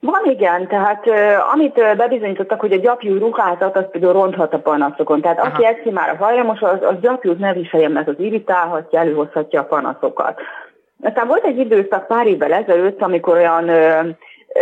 Van 0.05 0.25
igen, 0.25 0.69
tehát 0.69 1.05
amit 1.53 1.75
bebizonyítottak, 1.97 2.61
hogy 2.61 2.73
a 2.73 2.77
gyapjú 2.77 3.19
ruházat 3.19 3.77
az 3.77 3.85
például 3.91 4.13
ronthat 4.13 4.55
a 4.55 4.59
panaszokon. 4.59 5.21
Tehát 5.21 5.39
Aha. 5.39 5.49
aki 5.49 5.89
a 5.95 6.17
hajlamos, 6.19 6.61
az, 6.61 6.79
az 6.83 7.01
gyapjút 7.01 7.39
ne 7.39 7.53
viselje, 7.53 7.89
mert 7.89 8.09
az 8.09 8.15
irritálhatja, 8.19 8.99
előhozhatja 8.99 9.61
a 9.61 9.65
panaszokat. 9.65 10.41
Aztán 11.03 11.27
volt 11.27 11.45
egy 11.45 11.59
időszak 11.59 12.07
pár 12.07 12.27
évvel 12.27 12.53
ezelőtt, 12.53 13.03
amikor 13.03 13.37
olyan 13.37 13.69
ö, 13.69 14.01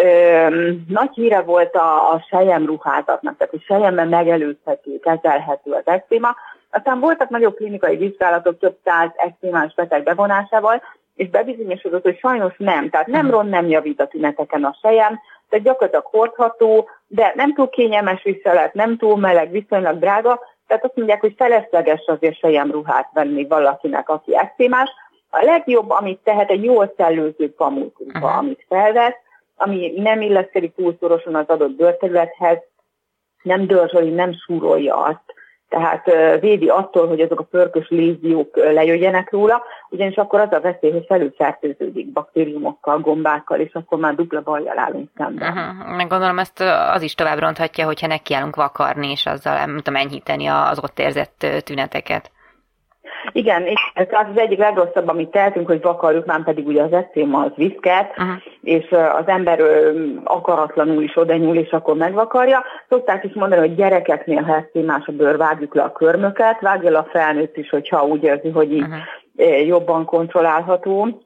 ö, 0.03 0.49
nagy 0.89 1.11
híre 1.15 1.41
volt 1.41 1.75
a, 1.75 2.13
a 2.13 2.25
sejem 2.29 2.67
ruházatnak, 2.67 3.37
tehát 3.37 3.55
a 3.55 3.65
sejemben 3.67 4.09
megelőzhető, 4.09 4.99
kezelhető 4.99 5.71
az 5.71 5.83
eczéma. 5.85 6.37
Aztán 6.71 7.01
voltak 7.01 7.29
nagyobb 7.29 7.57
klinikai 7.57 7.97
vizsgálatok 7.97 8.59
több 8.59 8.77
száz 8.85 9.11
eczémás 9.17 9.75
beteg 9.75 10.03
bevonásával, 10.03 10.83
és 11.15 11.29
bebizonyosodott, 11.31 12.03
hogy 12.03 12.19
sajnos 12.19 12.55
nem. 12.59 12.91
Tehát 12.91 13.07
nem 13.07 13.31
ron, 13.31 13.47
nem 13.47 13.69
javít 13.69 14.01
a 14.01 14.07
tüneteken 14.07 14.65
a 14.65 14.77
sejem, 14.83 15.21
tehát 15.53 15.67
gyakorlatilag 15.67 16.07
hordható, 16.07 16.89
de 17.07 17.33
nem 17.35 17.55
túl 17.55 17.69
kényelmes 17.69 18.23
viselet, 18.23 18.75
nem 18.75 18.97
túl 18.97 19.17
meleg, 19.17 19.51
viszonylag 19.51 19.99
drága, 19.99 20.41
tehát 20.67 20.85
azt 20.85 20.97
mondják, 20.97 21.21
hogy 21.21 21.35
felesleges 21.37 22.05
azért 22.07 22.71
ruhát 22.71 23.09
venni 23.13 23.47
valakinek, 23.47 24.09
aki 24.09 24.37
eszémás. 24.37 24.91
A 25.31 25.45
legjobb, 25.45 25.91
amit 25.91 26.21
tehet, 26.25 26.51
egy 26.51 26.65
jól 26.65 26.93
szellőző 26.97 27.55
pamutruha, 27.55 28.19
uh-huh. 28.19 28.37
amit 28.39 28.65
felvesz, 28.69 29.17
ami 29.57 29.93
nem 29.97 30.21
illeszkedik 30.21 30.75
túl 30.75 30.97
szorosan 31.01 31.35
az 31.35 31.47
adott 31.47 31.71
bőrterülethez, 31.71 32.59
nem 33.43 33.67
dörzsöli, 33.67 34.11
nem 34.11 34.33
súrolja 34.33 34.97
azt, 34.97 35.35
tehát 35.73 36.05
védi 36.41 36.69
attól, 36.69 37.09
hogy 37.09 37.21
azok 37.21 37.41
a 37.41 37.47
pörkös 37.51 37.89
léziók 37.89 38.57
lejöjjenek 38.57 39.31
róla, 39.31 39.63
ugyanis 39.91 40.17
akkor 40.17 40.41
az 40.41 40.53
a 40.53 40.61
veszély, 40.61 40.91
hogy 40.91 41.05
felülfertőződik 41.09 42.13
baktériumokkal, 42.13 42.99
gombákkal, 42.99 43.59
és 43.59 43.73
akkor 43.73 43.99
már 43.99 44.15
dupla 44.15 44.41
bajjal 44.41 44.79
állunk 44.79 45.09
szemben. 45.17 45.49
Uh-huh. 45.49 45.97
Meg 45.97 46.09
gondolom 46.09 46.39
ezt 46.39 46.61
az 46.93 47.03
is 47.03 47.15
tovább 47.15 47.39
ronthatja, 47.39 47.85
hogyha 47.85 48.07
nekiállunk 48.07 48.57
vakarni, 48.57 49.11
és 49.11 49.27
azzal 49.27 49.55
nem 49.55 49.77
tudom 49.77 50.01
enyhíteni 50.01 50.47
az 50.47 50.79
ott 50.83 50.99
érzett 50.99 51.47
tüneteket. 51.65 52.31
Igen, 53.33 53.67
és 53.67 53.91
ez 53.95 54.07
az 54.11 54.41
egyik 54.41 54.59
legrosszabb, 54.59 55.09
amit 55.09 55.31
tehetünk, 55.31 55.67
hogy 55.67 55.83
vakarjuk, 55.83 56.27
már 56.27 56.45
pedig 56.45 56.67
ugye 56.67 56.83
az 56.83 56.93
eszéma 56.93 57.39
az 57.39 57.51
viszket, 57.55 58.11
uh-huh. 58.11 58.35
és 58.63 58.91
az 58.91 59.27
ember 59.27 59.61
akaratlanul 60.25 61.03
is 61.03 61.17
oda 61.17 61.37
nyúl, 61.37 61.57
és 61.57 61.71
akkor 61.71 61.97
megvakarja. 61.97 62.65
Szokták 62.89 63.25
is 63.25 63.33
mondani, 63.33 63.61
hogy 63.61 63.75
gyerekeknél, 63.75 64.43
ha 64.43 64.57
eszémás 64.57 65.07
a 65.07 65.13
bőr, 65.13 65.37
vágjuk 65.37 65.75
le 65.75 65.83
a 65.83 65.93
körmöket, 65.93 66.61
vágja 66.61 66.91
le 66.91 66.99
a 66.99 67.09
felnőtt 67.11 67.57
is, 67.57 67.69
hogyha 67.69 68.05
úgy 68.05 68.23
érzi, 68.23 68.51
hogy 68.51 68.73
így 68.73 68.87
uh-huh. 69.37 69.67
jobban 69.67 70.05
kontrollálható 70.05 71.23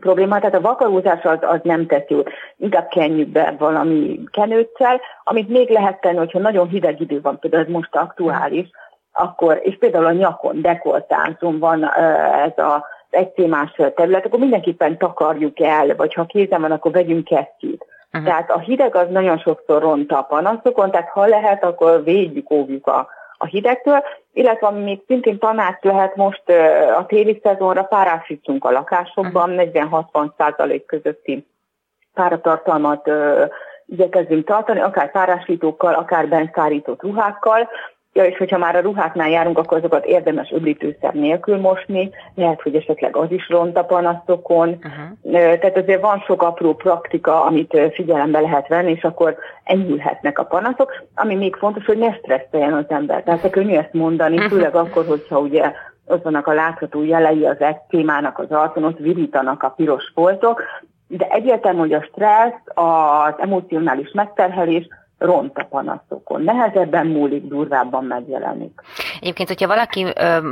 probléma, 0.00 0.38
tehát 0.38 0.54
a 0.54 0.60
vakarózás 0.60 1.22
az, 1.22 1.38
az 1.40 1.60
nem 1.62 1.86
tesz 1.86 2.08
jót. 2.08 2.30
Inkább 2.56 2.88
kenjük 2.88 3.28
be 3.28 3.54
valami 3.58 4.20
kenőccel, 4.30 5.00
amit 5.24 5.48
még 5.48 5.68
lehet 5.70 6.00
tenni, 6.00 6.16
hogyha 6.16 6.38
nagyon 6.38 6.68
hideg 6.68 7.00
idő 7.00 7.20
van, 7.20 7.38
például 7.38 7.62
ez 7.62 7.70
most 7.70 7.96
aktuális, 7.96 8.70
akkor, 9.16 9.60
és 9.62 9.76
például 9.78 10.04
a 10.04 10.12
nyakon, 10.12 10.60
dekoltáncon 10.60 11.58
van 11.58 11.90
ez 12.44 12.58
a 12.58 12.86
egycémás 13.10 13.70
terület, 13.94 14.26
akkor 14.26 14.38
mindenképpen 14.38 14.98
takarjuk 14.98 15.60
el, 15.60 15.96
vagy 15.96 16.14
ha 16.14 16.24
kézen 16.24 16.60
van, 16.60 16.70
akkor 16.70 16.92
vegyünk 16.92 17.24
kesztyűt. 17.24 17.86
Uh-huh. 18.12 18.28
Tehát 18.28 18.50
a 18.50 18.58
hideg 18.58 18.94
az 18.96 19.06
nagyon 19.10 19.38
sokszor 19.38 19.82
ront 19.82 20.12
a 20.12 20.22
panaszokon, 20.22 20.90
tehát 20.90 21.08
ha 21.08 21.26
lehet, 21.26 21.64
akkor 21.64 22.04
védjük, 22.04 22.50
óvjuk 22.50 22.86
a, 22.86 23.08
a 23.38 23.46
hidegtől, 23.46 24.02
illetve 24.32 24.70
még 24.70 25.02
szintén 25.06 25.38
tanács 25.38 25.82
lehet 25.82 26.16
most 26.16 26.42
a 26.98 27.06
téli 27.06 27.40
szezonra, 27.42 27.82
párásítsunk 27.82 28.64
a 28.64 28.70
lakásokban, 28.70 29.50
uh-huh. 29.50 30.04
40-60 30.12 30.30
százalék 30.36 30.86
közötti 30.86 31.46
páratartalmat 32.14 33.10
igyekezzünk 33.86 34.46
tartani, 34.46 34.80
akár 34.80 35.10
párásítókkal, 35.10 35.94
akár 35.94 36.28
bent 36.28 36.56
ruhákkal, 36.98 37.68
Ja, 38.16 38.24
és 38.24 38.36
hogyha 38.36 38.58
már 38.58 38.76
a 38.76 38.80
ruháknál 38.80 39.30
járunk, 39.30 39.58
akkor 39.58 39.78
azokat 39.78 40.04
érdemes 40.04 40.50
öblítőszer 40.52 41.14
nélkül 41.14 41.56
mosni, 41.56 42.10
lehet, 42.34 42.62
hogy 42.62 42.74
esetleg 42.74 43.16
az 43.16 43.30
is 43.30 43.48
ront 43.48 43.76
a 43.76 43.84
panaszokon. 43.84 44.68
Uh-huh. 44.68 45.58
Tehát 45.58 45.76
azért 45.76 46.00
van 46.00 46.18
sok 46.18 46.42
apró 46.42 46.74
praktika, 46.74 47.44
amit 47.44 47.78
figyelembe 47.92 48.40
lehet 48.40 48.68
venni, 48.68 48.90
és 48.90 49.02
akkor 49.02 49.36
enyhülhetnek 49.64 50.38
a 50.38 50.44
panaszok. 50.44 50.92
Ami 51.14 51.34
még 51.34 51.54
fontos, 51.54 51.84
hogy 51.84 51.98
ne 51.98 52.12
stresszeljen 52.12 52.72
az 52.72 52.84
ember. 52.88 53.22
Tehát 53.22 53.50
könnyű 53.50 53.76
ezt 53.76 53.92
mondani, 53.92 54.38
főleg 54.48 54.74
akkor, 54.74 55.04
hogyha 55.06 55.38
ugye 55.38 55.72
ott 56.06 56.22
vannak 56.22 56.46
a 56.46 56.52
látható 56.52 57.04
jelei 57.04 57.46
az 57.46 57.56
témának 57.88 58.38
az 58.38 58.50
arcon, 58.50 58.84
ott 58.84 58.98
virítanak 58.98 59.62
a 59.62 59.68
piros 59.68 60.10
foltok, 60.14 60.62
de 61.08 61.26
egyértelmű, 61.30 61.78
hogy 61.78 61.92
a 61.92 62.02
stressz, 62.02 62.62
az 62.74 63.34
emocionális 63.38 64.10
megterhelés, 64.12 64.88
ront 65.18 65.58
a 65.58 65.64
panaszokon. 65.64 66.42
Nehezebben 66.42 67.06
múlik, 67.06 67.44
durvábban 67.44 68.04
megjelenik. 68.04 68.80
Egyébként, 69.20 69.48
hogyha 69.48 69.66
valaki, 69.66 70.02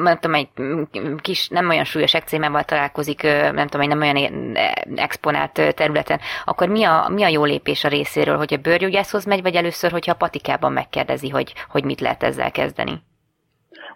nem 0.02 0.18
tudom, 0.20 0.34
egy 0.34 0.48
kis, 1.20 1.48
nem 1.48 1.68
olyan 1.68 1.84
súlyos 1.84 2.14
ekcémával 2.14 2.62
találkozik, 2.62 3.22
nem 3.52 3.66
tudom, 3.66 3.80
egy 3.80 3.96
nem 3.96 4.00
olyan 4.00 4.56
exponált 4.96 5.74
területen, 5.74 6.20
akkor 6.44 6.68
mi 6.68 6.84
a, 6.84 7.08
mi 7.08 7.22
a 7.22 7.28
jó 7.28 7.44
lépés 7.44 7.84
a 7.84 7.88
részéről, 7.88 8.36
hogy 8.36 8.54
a 8.54 8.62
bőrgyógyászhoz 8.62 9.24
megy, 9.24 9.42
vagy 9.42 9.54
először, 9.54 9.90
hogyha 9.90 10.12
a 10.12 10.16
patikában 10.16 10.72
megkérdezi, 10.72 11.28
hogy, 11.28 11.54
hogy 11.68 11.84
mit 11.84 12.00
lehet 12.00 12.22
ezzel 12.22 12.50
kezdeni? 12.50 13.02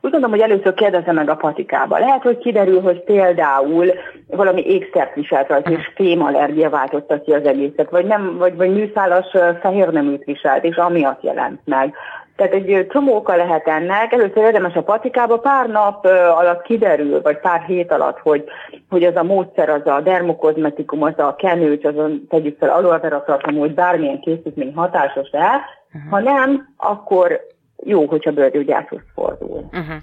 Úgy 0.00 0.10
gondolom, 0.10 0.30
hogy 0.30 0.50
először 0.50 0.74
kérdezze 0.74 1.12
meg 1.12 1.30
a 1.30 1.36
patikába. 1.36 1.98
Lehet, 1.98 2.22
hogy 2.22 2.38
kiderül, 2.38 2.80
hogy 2.80 3.00
például 3.04 3.92
valami 4.26 4.66
ékszert 4.66 5.14
viselt 5.14 5.48
rajta, 5.48 5.70
és 5.70 5.90
fémallergia 5.94 6.70
váltotta 6.70 7.20
ki 7.20 7.32
az 7.32 7.44
egészet, 7.44 7.90
vagy, 7.90 8.06
nem, 8.06 8.36
vagy, 8.38 8.56
vagy 8.56 8.70
műszálas 8.70 9.26
fehérneműt 9.60 10.24
viselt, 10.24 10.64
és 10.64 10.76
amiatt 10.76 11.22
jelent 11.22 11.60
meg. 11.64 11.94
Tehát 12.36 12.52
egy 12.52 12.86
csomóka 12.90 13.36
lehet 13.36 13.66
ennek, 13.66 14.12
először 14.12 14.36
érdemes 14.36 14.74
a 14.74 14.82
patikába, 14.82 15.38
pár 15.38 15.68
nap 15.68 16.04
alatt 16.36 16.62
kiderül, 16.62 17.22
vagy 17.22 17.38
pár 17.38 17.60
hét 17.60 17.92
alatt, 17.92 18.18
hogy, 18.18 18.44
hogy 18.88 19.04
az 19.04 19.16
a 19.16 19.22
módszer, 19.22 19.68
az 19.68 19.86
a 19.86 20.00
dermokozmetikum, 20.00 21.02
az 21.02 21.18
a 21.18 21.34
kenőcs, 21.34 21.84
az 21.84 21.98
a, 21.98 22.08
tegyük 22.28 22.58
fel 22.58 22.68
aloe 22.68 23.22
hogy 23.58 23.74
bármilyen 23.74 24.20
készítmény 24.20 24.72
hatásos-e, 24.74 25.60
uh-huh. 25.92 26.10
ha 26.10 26.18
nem, 26.20 26.74
akkor 26.76 27.40
jó, 27.84 28.06
hogyha 28.06 28.30
bőrgyógyászhoz 28.30 29.00
fordul. 29.14 29.68
Uh-huh. 29.72 29.96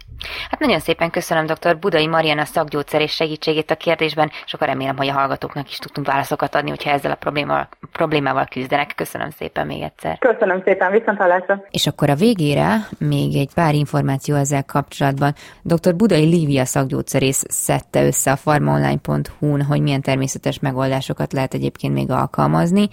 Hát 0.53 0.61
nagyon 0.61 0.79
szépen 0.79 1.09
köszönöm 1.09 1.45
dr. 1.45 1.77
Budai 1.79 2.07
Mariana 2.07 2.45
szakgyógyszer 2.45 3.01
és 3.01 3.11
segítségét 3.11 3.71
a 3.71 3.75
kérdésben, 3.75 4.31
és 4.45 4.53
akkor 4.53 4.67
remélem, 4.67 4.97
hogy 4.97 5.07
a 5.07 5.13
hallgatóknak 5.13 5.69
is 5.69 5.77
tudtunk 5.77 6.07
válaszokat 6.07 6.55
adni, 6.55 6.69
hogyha 6.69 6.89
ezzel 6.89 7.11
a 7.11 7.15
problémával, 7.15 7.67
problémával 7.91 8.45
küzdenek. 8.45 8.95
Köszönöm 8.95 9.29
szépen 9.29 9.65
még 9.65 9.81
egyszer. 9.81 10.17
Köszönöm 10.17 10.61
szépen, 10.65 10.91
viszont 10.91 11.17
hallásra. 11.17 11.63
És 11.71 11.87
akkor 11.87 12.09
a 12.09 12.15
végére 12.15 12.87
még 12.97 13.35
egy 13.35 13.53
pár 13.53 13.73
információ 13.73 14.35
ezzel 14.35 14.63
kapcsolatban. 14.63 15.33
Dr. 15.61 15.95
Budai 15.95 16.25
Lívia 16.25 16.65
szakgyógyszerész 16.65 17.43
szedte 17.47 18.05
össze 18.05 18.31
a 18.31 18.35
farmaonline.hu-n, 18.35 19.61
hogy 19.61 19.81
milyen 19.81 20.01
természetes 20.01 20.59
megoldásokat 20.59 21.33
lehet 21.33 21.53
egyébként 21.53 21.93
még 21.93 22.11
alkalmazni 22.11 22.89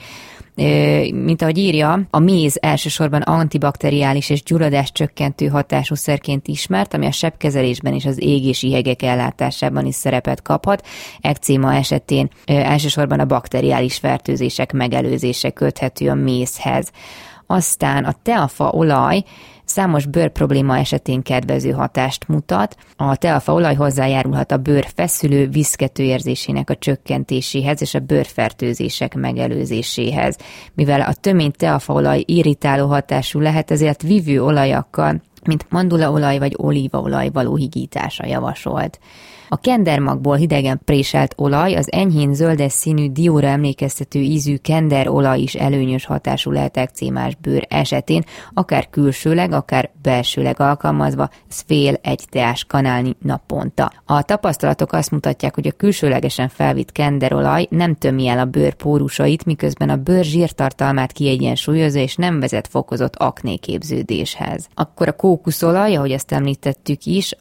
mint 1.12 1.42
ahogy 1.42 1.58
írja, 1.58 2.00
a 2.10 2.18
méz 2.18 2.58
elsősorban 2.60 3.20
antibakteriális 3.20 4.30
és 4.30 4.42
gyulladás 4.42 4.92
csökkentő 4.92 5.46
hatású 5.46 5.94
szerként 5.94 6.48
ismert, 6.48 6.94
ami 6.94 7.06
a 7.06 7.10
sebkezelésben 7.50 7.94
és 7.94 8.04
az 8.04 8.22
égési 8.22 8.72
hegek 8.72 9.02
ellátásában 9.02 9.86
is 9.86 9.94
szerepet 9.94 10.42
kaphat. 10.42 10.86
Ekcéma 11.20 11.74
esetén 11.74 12.28
elsősorban 12.44 13.20
a 13.20 13.24
bakteriális 13.24 13.96
fertőzések 13.96 14.72
megelőzése 14.72 15.50
köthető 15.50 16.08
a 16.08 16.14
mézhez. 16.14 16.90
Aztán 17.46 18.04
a 18.04 18.14
teafa 18.22 18.70
olaj 18.70 19.22
számos 19.64 20.06
bőr 20.06 20.28
probléma 20.28 20.78
esetén 20.78 21.22
kedvező 21.22 21.70
hatást 21.70 22.28
mutat. 22.28 22.76
A 22.96 23.16
teafaolaj 23.16 23.74
hozzájárulhat 23.74 24.52
a 24.52 24.56
bőr 24.56 24.86
feszülő, 24.94 25.48
viszkető 25.48 26.02
érzésének 26.02 26.70
a 26.70 26.76
csökkentéséhez 26.76 27.82
és 27.82 27.94
a 27.94 27.98
bőrfertőzések 27.98 29.14
megelőzéséhez. 29.14 30.36
Mivel 30.74 31.00
a 31.00 31.12
tömény 31.12 31.50
teafaolaj 31.50 32.22
irritáló 32.26 32.86
hatású 32.86 33.40
lehet, 33.40 33.70
ezért 33.70 34.02
vívő 34.02 34.42
olajakkal 34.42 35.22
mint 35.44 35.66
mandulaolaj 35.68 36.38
vagy 36.38 36.54
olívaolaj 36.56 37.30
való 37.30 37.54
higítása 37.54 38.26
javasolt. 38.26 39.00
A 39.52 39.56
kendermagból 39.56 40.36
hidegen 40.36 40.80
préselt 40.84 41.34
olaj, 41.36 41.74
az 41.74 41.92
enyhén 41.92 42.34
zöldes 42.34 42.72
színű 42.72 43.10
dióra 43.10 43.46
emlékeztető 43.46 44.18
ízű 44.18 44.56
kenderolaj 44.56 45.40
is 45.40 45.54
előnyös 45.54 46.04
hatású 46.04 46.50
lehet 46.50 46.76
ekcémás 46.76 47.34
bőr 47.34 47.66
esetén, 47.68 48.24
akár 48.54 48.90
külsőleg, 48.90 49.52
akár 49.52 49.90
belsőleg 50.02 50.60
alkalmazva, 50.60 51.28
ez 51.48 51.60
fél 51.66 51.94
egy 52.02 52.24
teás 52.28 52.64
kanálni 52.64 53.16
naponta. 53.22 53.92
A 54.04 54.22
tapasztalatok 54.22 54.92
azt 54.92 55.10
mutatják, 55.10 55.54
hogy 55.54 55.66
a 55.66 55.76
külsőlegesen 55.76 56.48
felvitt 56.48 56.92
kenderolaj 56.92 57.66
nem 57.70 57.94
tömi 57.94 58.26
el 58.26 58.38
a 58.38 58.44
bőr 58.44 58.74
pórusait, 58.74 59.44
miközben 59.44 59.88
a 59.88 59.96
bőr 59.96 60.24
zsírtartalmát 60.24 61.12
kiegyensúlyozza 61.12 61.98
és 61.98 62.16
nem 62.16 62.40
vezet 62.40 62.68
fokozott 62.68 63.16
aknéképződéshez. 63.16 64.68
Akkor 64.74 65.08
a 65.08 65.12
kókuszolaj, 65.12 65.96
ahogy 65.96 66.12
ezt 66.12 66.32
említettük 66.32 67.04
is, 67.04 67.34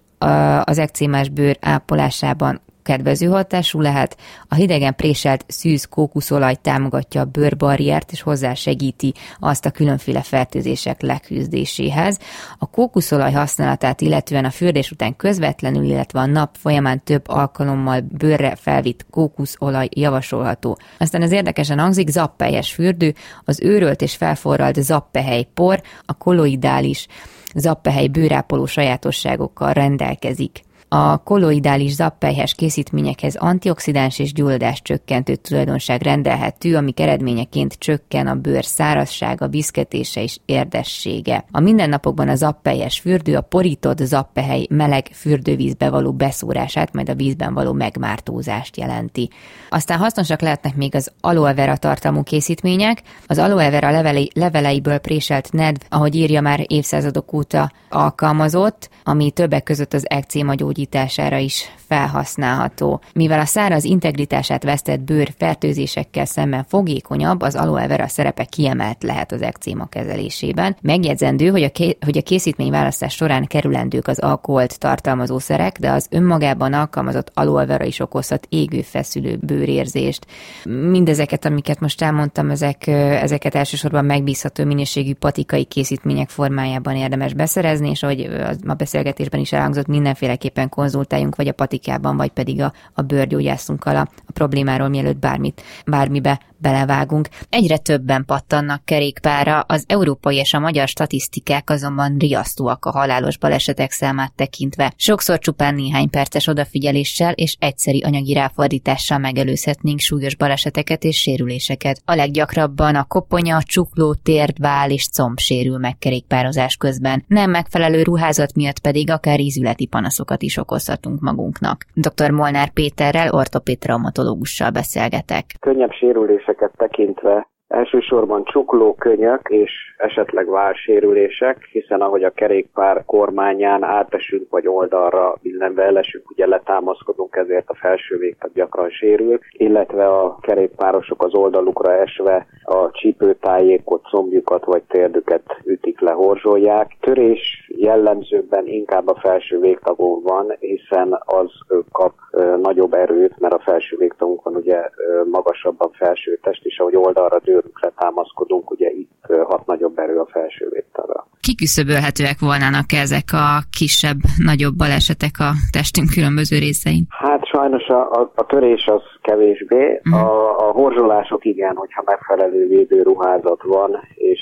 az 0.63 0.77
ekcémás 0.77 1.29
bőr 1.29 1.57
ápolásában 1.61 2.61
kedvező 2.89 3.27
hatású 3.27 3.81
lehet, 3.81 4.17
a 4.47 4.55
hidegen 4.55 4.95
préselt 4.95 5.45
szűz 5.47 5.85
kókuszolaj 5.85 6.55
támogatja 6.61 7.21
a 7.21 7.25
bőrbarriert 7.25 8.11
és 8.11 8.21
hozzásegíti 8.21 9.13
azt 9.39 9.65
a 9.65 9.71
különféle 9.71 10.21
fertőzések 10.21 11.01
leküzdéséhez. 11.01 12.19
A 12.57 12.69
kókuszolaj 12.69 13.31
használatát 13.31 14.01
illetően 14.01 14.45
a 14.45 14.49
fürdés 14.49 14.91
után 14.91 15.15
közvetlenül, 15.15 15.83
illetve 15.83 16.19
a 16.19 16.25
nap 16.25 16.55
folyamán 16.59 17.03
több 17.03 17.27
alkalommal 17.27 17.99
bőrre 18.17 18.55
felvitt 18.55 19.05
kókuszolaj 19.09 19.89
javasolható. 19.91 20.77
Aztán 20.99 21.21
az 21.21 21.31
érdekesen 21.31 21.79
hangzik, 21.79 22.09
zappelyes 22.09 22.73
fürdő, 22.73 23.13
az 23.45 23.61
őrölt 23.61 24.01
és 24.01 24.15
felforralt 24.15 24.81
zappehely 24.81 25.47
por, 25.53 25.81
a 26.05 26.13
koloidális 26.13 27.07
zappehely 27.56 28.08
bőrápoló 28.08 28.65
sajátosságokkal 28.65 29.74
rendelkezik. 29.74 30.62
A 30.91 31.17
kolloidális 31.17 31.93
zappelyhes 31.93 32.53
készítményekhez 32.53 33.36
antioxidáns 33.36 34.19
és 34.19 34.34
gyulladás 34.34 34.81
csökkentő 34.81 35.36
tulajdonság 35.36 36.01
rendelhető, 36.01 36.75
amik 36.75 37.00
eredményeként 37.00 37.74
csökken 37.74 38.27
a 38.27 38.36
bőr 38.36 38.65
szárazsága, 38.65 39.48
viszketése 39.48 40.24
és 40.24 40.39
érdessége. 40.46 41.46
A 41.51 41.60
mindennapokban 41.60 42.29
a 42.29 42.36
zappelyes 42.36 43.00
fürdő 43.00 43.36
a 43.36 43.41
porított 43.41 43.98
zappehely 43.98 44.67
meleg 44.69 45.08
fürdővízbe 45.13 45.89
való 45.89 46.12
beszórását, 46.12 46.93
majd 46.93 47.10
a 47.10 47.15
vízben 47.15 47.53
való 47.53 47.74
megmártózást 47.74 48.77
jelenti. 48.77 49.29
Aztán 49.69 49.98
hasznosak 49.98 50.41
lehetnek 50.41 50.75
még 50.75 50.96
az 50.96 51.12
aloe 51.22 51.53
vera 51.53 51.77
tartalmú 51.77 52.24
készítmények. 52.24 53.01
Az 53.27 53.38
aloe 53.38 53.69
vera 53.69 53.91
levelei, 53.91 54.31
leveleiből 54.34 54.98
préselt 54.98 55.51
nedv, 55.51 55.81
ahogy 55.89 56.15
írja 56.15 56.41
már 56.41 56.63
évszázadok 56.67 57.34
óta 57.34 57.72
alkalmazott, 57.89 58.89
ami 59.03 59.31
többek 59.31 59.63
között 59.63 59.93
az 59.93 60.10
ekcéma 60.10 60.55
gyógyítására 60.79 61.38
is 61.38 61.71
felhasználható. 61.88 63.01
Mivel 63.13 63.39
a 63.39 63.45
száraz 63.45 63.83
integritását 63.83 64.63
vesztett 64.63 65.00
bőr 65.00 65.33
fertőzésekkel 65.38 66.25
szemben 66.25 66.65
fogékonyabb, 66.67 67.41
az 67.41 67.55
aloe 67.55 67.88
vera 67.88 68.07
szerepe 68.07 68.43
kiemelt 68.43 69.03
lehet 69.03 69.31
az 69.31 69.41
ekcéma 69.41 69.86
kezelésében. 69.86 70.77
Megjegyzendő, 70.81 71.48
hogy 71.48 71.63
a, 71.63 71.69
ké- 71.69 72.03
hogy 72.03 72.17
a 72.17 72.21
készítmény 72.21 72.71
választás 72.71 73.13
során 73.13 73.45
kerülendők 73.45 74.07
az 74.07 74.19
alkoholt 74.19 74.79
tartalmazó 74.79 75.39
szerek, 75.39 75.77
de 75.79 75.91
az 75.91 76.07
önmagában 76.12 76.74
alkalmazott 76.74 77.31
aloe 77.33 77.65
vera 77.65 77.83
is 77.86 78.00
okozhat 78.00 78.48
égő 78.50 78.81
feszülő 78.81 79.38
bőrérzést. 79.41 80.25
Mindezeket, 80.63 81.45
amiket 81.45 81.79
most 81.79 82.01
elmondtam, 82.01 82.50
ezek, 82.50 82.88
ezeket 82.88 83.55
elsősorban 83.55 84.05
megbízható 84.05 84.63
minőségű 84.65 85.13
patikai 85.13 85.63
készítmények 85.63 86.29
formájában 86.29 86.95
érdemes 86.95 87.33
beszerezni, 87.33 87.89
és 87.89 88.03
ahogy 88.03 88.29
a 88.67 88.74
beszélgetésben 88.74 89.39
is 89.39 89.51
elhangzott, 89.51 89.88
mindenféleképpen 89.88 90.68
konzultáljunk, 90.69 91.35
vagy 91.35 91.47
a 91.47 91.53
patikában, 91.53 92.17
vagy 92.17 92.31
pedig 92.31 92.61
a, 92.61 92.73
a 92.93 93.01
bőrgyógyászunkkal 93.01 93.95
a, 93.95 94.09
a 94.27 94.31
problémáról, 94.33 94.88
mielőtt 94.88 95.17
bármit, 95.17 95.61
bármibe 95.85 96.39
belevágunk. 96.61 97.27
Egyre 97.49 97.77
többen 97.77 98.25
pattannak 98.25 98.85
kerékpára, 98.85 99.59
az 99.59 99.85
európai 99.87 100.35
és 100.35 100.53
a 100.53 100.59
magyar 100.59 100.87
statisztikák 100.87 101.69
azonban 101.69 102.17
riasztóak 102.17 102.85
a 102.85 102.91
halálos 102.91 103.37
balesetek 103.37 103.91
számát 103.91 104.33
tekintve. 104.35 104.93
Sokszor 104.95 105.39
csupán 105.39 105.75
néhány 105.75 106.09
perces 106.09 106.47
odafigyeléssel 106.47 107.33
és 107.33 107.55
egyszeri 107.59 108.01
anyagi 108.01 108.33
ráfordítással 108.33 109.17
megelőzhetnénk 109.17 109.99
súlyos 109.99 110.35
baleseteket 110.35 111.03
és 111.03 111.17
sérüléseket. 111.17 112.01
A 112.05 112.15
leggyakrabban 112.15 112.95
a 112.95 113.03
koponya, 113.03 113.61
csukló, 113.63 114.13
térd, 114.13 114.59
vál 114.59 114.91
és 114.91 115.09
comb 115.09 115.39
sérül 115.39 115.77
meg 115.77 115.97
kerékpározás 115.97 116.75
közben. 116.75 117.23
Nem 117.27 117.49
megfelelő 117.49 118.03
ruházat 118.03 118.55
miatt 118.55 118.79
pedig 118.79 119.11
akár 119.11 119.39
ízületi 119.39 119.85
panaszokat 119.85 120.41
is 120.41 120.57
okozhatunk 120.57 121.19
magunknak. 121.19 121.85
Dr. 121.93 122.29
Molnár 122.31 122.69
Péterrel, 122.69 123.33
ortopéd 123.33 123.79
traumatológussal 123.79 124.69
beszélgetek. 124.69 125.45
Könnyebb 125.59 125.91
sérülés 125.91 126.48
sérüléseket 126.50 126.77
tekintve 126.77 127.48
elsősorban 127.70 128.44
csuklókönyök 128.44 129.50
és 129.50 129.72
esetleg 129.98 130.50
válsérülések, 130.50 131.66
hiszen 131.72 132.01
ahogy 132.01 132.24
a 132.24 132.29
kerékpár 132.29 133.05
kormányán 133.05 133.84
átesünk 133.84 134.50
vagy 134.50 134.68
oldalra 134.68 135.36
illetve 135.42 135.84
elesünk, 135.84 136.29
ugye 136.29 136.48
letámaszkodunk, 136.48 137.36
ezért 137.36 137.70
a 137.70 137.75
felső 137.75 138.18
végtag 138.18 138.51
gyakran 138.53 138.90
sérül, 138.90 139.40
illetve 139.51 140.08
a 140.08 140.38
kerékpárosok 140.42 141.24
az 141.24 141.34
oldalukra 141.34 141.94
esve 141.94 142.48
a 142.64 142.92
csípőtájékot, 142.92 144.03
combjukat 144.03 144.66
vagy 144.66 144.82
térdüket 144.88 145.44
ütik 145.64 146.00
le, 146.00 146.12
horzsolják. 146.12 146.98
Törés 147.00 147.72
jellemzőben 147.75 148.68
inkább 148.68 149.08
a 149.08 149.20
felső 149.20 149.60
végtagon 149.60 150.22
van, 150.24 150.55
hiszen 150.60 151.20
az 151.25 151.51
kap 151.92 152.14
nagyobb 152.62 152.94
erőt, 152.94 153.40
mert 153.40 153.53
a 153.53 153.60
felső 153.60 153.98
végtagunkon 153.98 154.55
ugye 154.55 154.90
magasabban 155.32 155.92
felső 155.92 156.40
test, 156.42 156.66
és 156.66 156.79
ahogy 156.79 156.96
oldalra 156.96 157.40
dőlünk, 157.61 157.93
támaszkodunk, 157.98 158.72
ugye 158.72 158.89
itt 158.89 159.25
hat 159.43 159.65
nagyobb 159.65 160.00
erő 160.00 160.19
a 160.19 160.27
felső 160.31 160.69
végtagra. 160.72 161.27
Kiküszöbölhetőek 161.39 162.39
volnának 162.39 162.91
ezek 163.03 163.29
a 163.31 163.48
kisebb, 163.77 164.19
nagyobb 164.37 164.75
balesetek 164.75 165.35
a 165.39 165.50
testünk 165.72 166.09
különböző 166.09 166.57
részein? 166.57 167.05
Hát 167.09 167.45
sajnos 167.45 167.87
a, 167.87 168.11
a, 168.11 168.31
a 168.35 168.45
törés 168.45 168.85
az 168.85 169.01
kevésbé, 169.22 170.01
uh-huh. 170.03 170.22
a, 170.22 170.67
a 170.67 170.72
horzsolások 170.72 171.45
igen, 171.45 171.75
hogyha 171.75 172.03
megfelelő 172.05 172.67
védőruházat 172.67 173.63
van, 173.63 173.91
és 174.15 174.41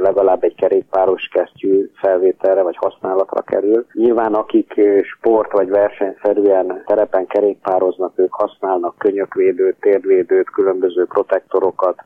legalább 0.00 0.42
egy 0.42 0.54
kerékpáros 0.54 1.28
kesztyű 1.32 1.90
felvételre 1.94 2.62
vagy 2.62 2.76
használatra 2.76 3.40
kerül. 3.40 3.86
Nyilván 3.92 4.34
akik 4.34 4.80
sport 5.02 5.52
vagy 5.52 5.68
versenyszerűen 5.68 6.82
terepen 6.86 7.26
kerékpároznak, 7.26 8.12
ők 8.16 8.34
használnak 8.34 8.98
könyökvédőt, 8.98 9.76
térdvédőt, 9.80 10.50
különböző 10.50 11.04
protektorokat 11.04 12.04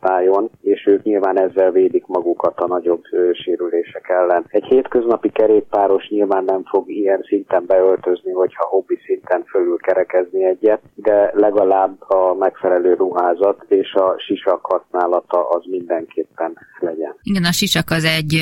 gerinctájon, 0.00 0.50
és 0.60 0.86
ők 0.86 1.02
nyilván 1.02 1.40
ezzel 1.40 1.70
védik 1.70 2.06
magukat 2.06 2.58
a 2.58 2.66
nagyobb 2.66 3.02
sérülések 3.32 4.08
ellen. 4.08 4.44
Egy 4.48 4.64
hétköznapi 4.64 5.30
kerékpáros 5.30 6.08
nyilván 6.08 6.44
nem 6.44 6.62
fog 6.64 6.90
ilyen 6.90 7.24
szinten 7.28 7.64
beöltözni, 7.66 8.32
hogyha 8.32 8.66
hobbi 8.66 8.98
szinten 9.04 9.44
fölül 9.44 9.76
kerekezni 9.76 10.44
egyet, 10.44 10.80
de 10.94 11.30
legalább 11.34 12.00
a 12.00 12.34
megfelelő 12.34 12.94
ruházat 12.94 13.64
és 13.68 13.92
a 13.92 14.14
sisak 14.26 14.60
használata 14.62 15.48
az 15.48 15.62
mindenképpen 15.66 16.56
legyen. 16.80 17.14
Igen, 17.22 17.44
a 17.44 17.52
sisak 17.52 17.90
az 17.90 18.04
egy 18.04 18.40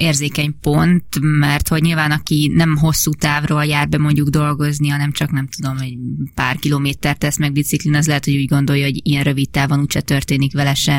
érzékeny 0.00 0.52
pont, 0.62 1.04
mert 1.40 1.68
hogy 1.68 1.82
nyilván 1.82 2.10
aki 2.10 2.52
nem 2.54 2.76
hosszú 2.80 3.10
távról 3.20 3.64
jár 3.64 3.88
be 3.88 3.98
mondjuk 3.98 4.28
dolgozni, 4.28 4.88
hanem 4.88 5.10
csak 5.12 5.30
nem 5.30 5.46
tudom, 5.56 5.76
egy 5.80 5.96
pár 6.34 6.56
kilométert 6.56 7.18
tesz 7.18 7.38
meg 7.38 7.52
biciklin, 7.52 7.94
az 7.94 8.06
lehet, 8.06 8.24
hogy 8.24 8.36
úgy 8.36 8.48
gondolja, 8.48 8.84
hogy 8.84 9.00
ilyen 9.02 9.22
rövid 9.22 9.50
távon 9.50 9.80
úgyse 9.80 10.00
történik 10.00 10.52
vele 10.54 10.74
semmi. 10.74 10.93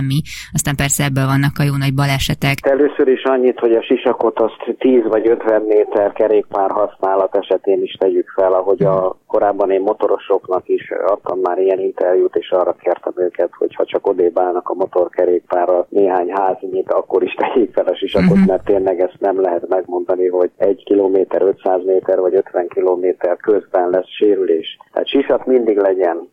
Aztán 0.53 0.75
persze 0.75 1.03
ebből 1.03 1.25
vannak 1.25 1.55
a 1.59 1.63
jó 1.63 1.75
nagy 1.75 1.93
balesetek. 1.93 2.57
Először 2.61 3.07
is 3.07 3.23
annyit, 3.23 3.59
hogy 3.59 3.73
a 3.73 3.83
sisakot 3.83 4.39
azt 4.39 4.75
10 4.79 5.03
vagy 5.03 5.27
50 5.27 5.61
méter 5.61 6.11
kerékpár 6.13 6.69
használat 6.71 7.35
esetén 7.35 7.81
is 7.81 7.93
tegyük 7.93 8.29
fel, 8.35 8.53
ahogy 8.53 8.81
a 8.83 9.15
korábban 9.27 9.71
én 9.71 9.81
motorosoknak 9.81 10.67
is 10.67 10.91
adtam 11.05 11.39
már 11.39 11.57
ilyen 11.57 11.79
interjút, 11.79 12.35
és 12.35 12.49
arra 12.49 12.75
kértem 12.81 13.13
őket, 13.15 13.49
hogy 13.57 13.75
ha 13.75 13.85
csak 13.85 14.07
odébb 14.07 14.39
állnak 14.39 14.69
a 14.69 14.73
motorkerékpárral 14.73 15.87
néhány 15.89 16.31
háznyit, 16.31 16.91
akkor 16.91 17.23
is 17.23 17.33
tegyék 17.33 17.73
fel 17.73 17.85
a 17.85 17.95
sisakot, 17.95 18.29
uh-huh. 18.29 18.47
mert 18.47 18.65
tényleg 18.65 18.99
ezt 18.99 19.19
nem 19.19 19.41
lehet 19.41 19.67
megmondani, 19.67 20.27
hogy 20.27 20.51
egy 20.57 20.83
kilométer, 20.83 21.41
500 21.41 21.81
méter 21.85 22.19
vagy 22.19 22.35
50 22.35 22.67
kilométer 22.67 23.37
közben 23.37 23.89
lesz 23.89 24.09
sérülés. 24.17 24.77
Tehát 24.91 25.09
sisak 25.09 25.45
mindig 25.45 25.77
legyen, 25.77 26.29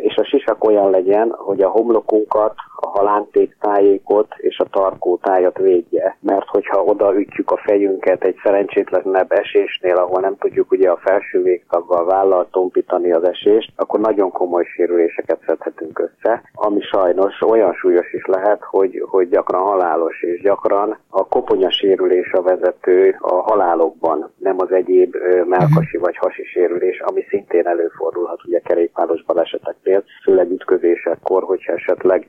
és 0.00 0.16
a 0.16 0.24
sisak 0.24 0.64
olyan 0.64 0.90
legyen, 0.90 1.34
hogy 1.36 1.60
a 1.60 1.68
homlokunkat, 1.68 2.54
a 2.80 2.88
halántéktájékot 2.96 4.34
és 4.36 4.58
a 4.58 4.68
tarkótájat 4.70 5.58
védje. 5.58 6.16
Mert 6.20 6.46
hogyha 6.46 6.82
oda 6.82 7.18
ütjük 7.18 7.50
a 7.50 7.60
fejünket 7.64 8.24
egy 8.24 8.36
szerencsétlenebb 8.42 9.32
esésnél, 9.32 9.96
ahol 9.96 10.20
nem 10.20 10.36
tudjuk 10.38 10.70
ugye 10.72 10.90
a 10.90 11.00
felső 11.02 11.42
végtaggal 11.42 12.04
vállal 12.04 12.48
tompítani 12.50 13.12
az 13.12 13.24
esést, 13.24 13.72
akkor 13.76 14.00
nagyon 14.00 14.30
komoly 14.30 14.64
sérüléseket 14.64 15.38
szedhetünk 15.46 15.98
össze, 15.98 16.42
ami 16.54 16.80
sajnos 16.80 17.42
olyan 17.42 17.72
súlyos 17.72 18.12
is 18.12 18.26
lehet, 18.26 18.62
hogy, 18.62 19.04
hogy 19.06 19.28
gyakran 19.28 19.62
halálos, 19.62 20.22
és 20.22 20.40
gyakran 20.40 20.98
a 21.08 21.26
koponya 21.28 21.70
sérülés 21.70 22.32
a 22.32 22.42
vezető 22.42 23.16
a 23.20 23.34
halálokban, 23.34 24.30
nem 24.38 24.56
az 24.58 24.72
egyéb 24.72 25.16
melkasi 25.44 25.96
vagy 25.96 26.16
hasi 26.16 26.44
sérülés, 26.44 27.00
ami 27.00 27.24
szintén 27.28 27.66
előfordulhat 27.66 28.44
ugye 28.44 28.58
kerékpáros 28.58 29.24
baleseteknél, 29.24 30.04
főleg 30.22 30.50
ütközésekkor, 30.50 31.42
hogyha 31.42 31.72
esetleg 31.72 32.28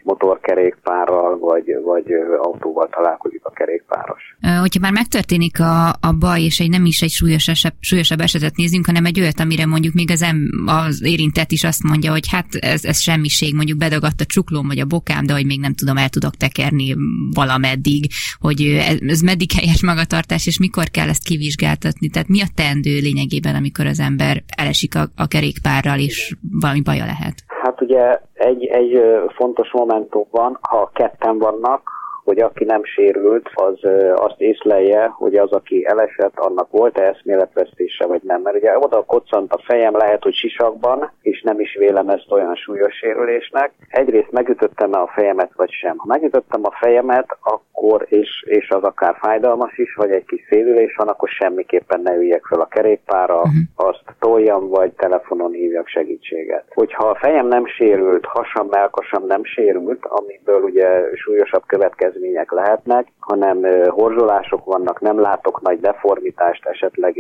motorkerékpárral 0.58 1.38
vagy, 1.38 1.64
vagy 1.84 2.06
autóval 2.42 2.90
találkozik 2.92 3.42
a 3.44 3.52
kerékpáros. 3.52 4.38
Hogyha 4.60 4.80
már 4.80 4.92
megtörténik 4.92 5.60
a, 5.60 5.88
a 5.90 6.12
baj, 6.20 6.42
és 6.42 6.60
egy 6.60 6.70
nem 6.70 6.86
is 6.86 7.02
egy 7.02 7.10
súlyos 7.10 7.48
eset, 7.48 7.74
súlyosabb 7.80 8.20
esetet 8.20 8.56
nézünk, 8.56 8.86
hanem 8.86 9.06
egy 9.06 9.20
olyat, 9.20 9.40
amire 9.40 9.66
mondjuk 9.66 9.94
még 9.94 10.12
az, 10.12 10.22
em, 10.22 10.50
az 10.66 11.04
érintett 11.04 11.52
is 11.52 11.64
azt 11.64 11.84
mondja, 11.84 12.12
hogy 12.12 12.28
hát 12.32 12.46
ez, 12.60 12.86
ez 12.86 13.00
semmiség, 13.00 13.56
mondjuk 13.56 13.78
bedagadt 13.78 14.22
a 14.22 14.26
csuklóm 14.26 14.68
vagy 14.68 14.80
a 14.80 14.86
bokám, 14.86 15.26
de 15.26 15.34
hogy 15.34 15.46
még 15.46 15.60
nem 15.60 15.74
tudom, 15.74 15.98
el 15.98 16.10
tudok 16.10 16.36
tekerni 16.36 16.96
valameddig, 17.34 18.06
hogy 18.40 18.62
ez, 18.62 18.98
ez 19.08 19.22
meddig 19.22 19.52
helyes 19.52 19.84
magatartás, 19.84 20.48
és 20.48 20.60
mikor 20.60 20.90
kell 20.90 21.10
ezt 21.10 21.24
kivizsgáltatni. 21.24 22.10
Tehát 22.10 22.28
mi 22.28 22.42
a 22.42 22.48
teendő 22.56 23.00
lényegében, 23.00 23.56
amikor 23.56 23.86
az 23.86 24.00
ember 24.00 24.44
elesik 24.46 24.96
a, 24.96 25.10
a 25.16 25.28
kerékpárral, 25.28 26.00
és 26.00 26.36
valami 26.52 26.82
baja 26.82 27.06
lehet? 27.06 27.44
Hát 27.68 27.82
ugye 27.82 28.20
egy, 28.34 28.66
egy 28.66 29.02
fontos 29.36 29.72
momentum 29.72 30.26
van, 30.32 30.58
ha 30.62 30.90
ketten 30.94 31.38
vannak, 31.38 31.97
hogy 32.28 32.40
aki 32.40 32.64
nem 32.64 32.84
sérült, 32.84 33.50
az 33.54 33.80
azt 34.16 34.42
észlelje, 34.42 35.06
hogy 35.06 35.36
az, 35.36 35.52
aki 35.52 35.86
elesett, 35.86 36.40
annak 36.40 36.72
volt-e 36.72 37.04
eszméletvesztése, 37.04 38.06
vagy 38.06 38.22
nem. 38.24 38.42
Mert 38.42 38.56
ugye 38.56 38.78
oda 38.80 39.04
koccant 39.04 39.54
a 39.54 39.62
fejem, 39.66 39.96
lehet, 39.98 40.24
hogy 40.24 40.34
sisakban, 40.34 41.12
és 41.22 41.42
nem 41.42 41.60
is 41.60 41.76
vélem 41.80 42.10
ezt 42.10 42.32
olyan 42.32 42.56
súlyos 42.56 42.96
sérülésnek. 42.96 43.72
Egyrészt 43.90 44.32
megütöttem-e 44.32 45.00
a 45.00 45.12
fejemet, 45.16 45.52
vagy 45.56 45.72
sem. 45.72 45.98
Ha 45.98 46.06
megütöttem 46.08 46.62
a 46.64 46.72
fejemet, 46.80 47.38
akkor, 47.42 48.06
és, 48.10 48.44
és 48.46 48.70
az 48.70 48.84
akár 48.84 49.16
fájdalmas 49.20 49.78
is, 49.78 49.96
vagy 49.96 50.12
egy 50.12 50.26
kis 50.26 50.46
szélülés 50.50 50.96
van, 50.96 51.08
akkor 51.08 51.30
semmiképpen 51.30 52.02
ne 52.02 52.16
üljek 52.16 52.46
fel 52.46 52.60
a 52.60 52.68
kerékpára, 52.68 53.38
uh-huh. 53.38 53.54
azt 53.76 54.04
toljam, 54.20 54.68
vagy 54.70 54.92
telefonon 54.92 55.52
hívjak 55.52 55.88
segítséget. 55.88 56.66
Hogyha 56.70 57.10
a 57.10 57.16
fejem 57.16 57.48
nem 57.48 57.66
sérült, 57.66 58.26
hasam, 58.26 58.68
melkasam 58.68 59.26
nem 59.26 59.44
sérült, 59.44 60.06
amiből 60.06 60.62
ugye 60.62 61.16
súlyosabb 61.16 61.64
következő 61.66 62.16
következmények 62.18 62.52
lehetnek, 62.52 63.08
hanem 63.20 63.58
horzsolások 63.90 64.66
vannak, 64.66 65.02
nem 65.02 65.20
látok 65.20 65.62
nagy 65.62 65.80
deformitást, 65.80 66.66
esetleg 66.66 67.16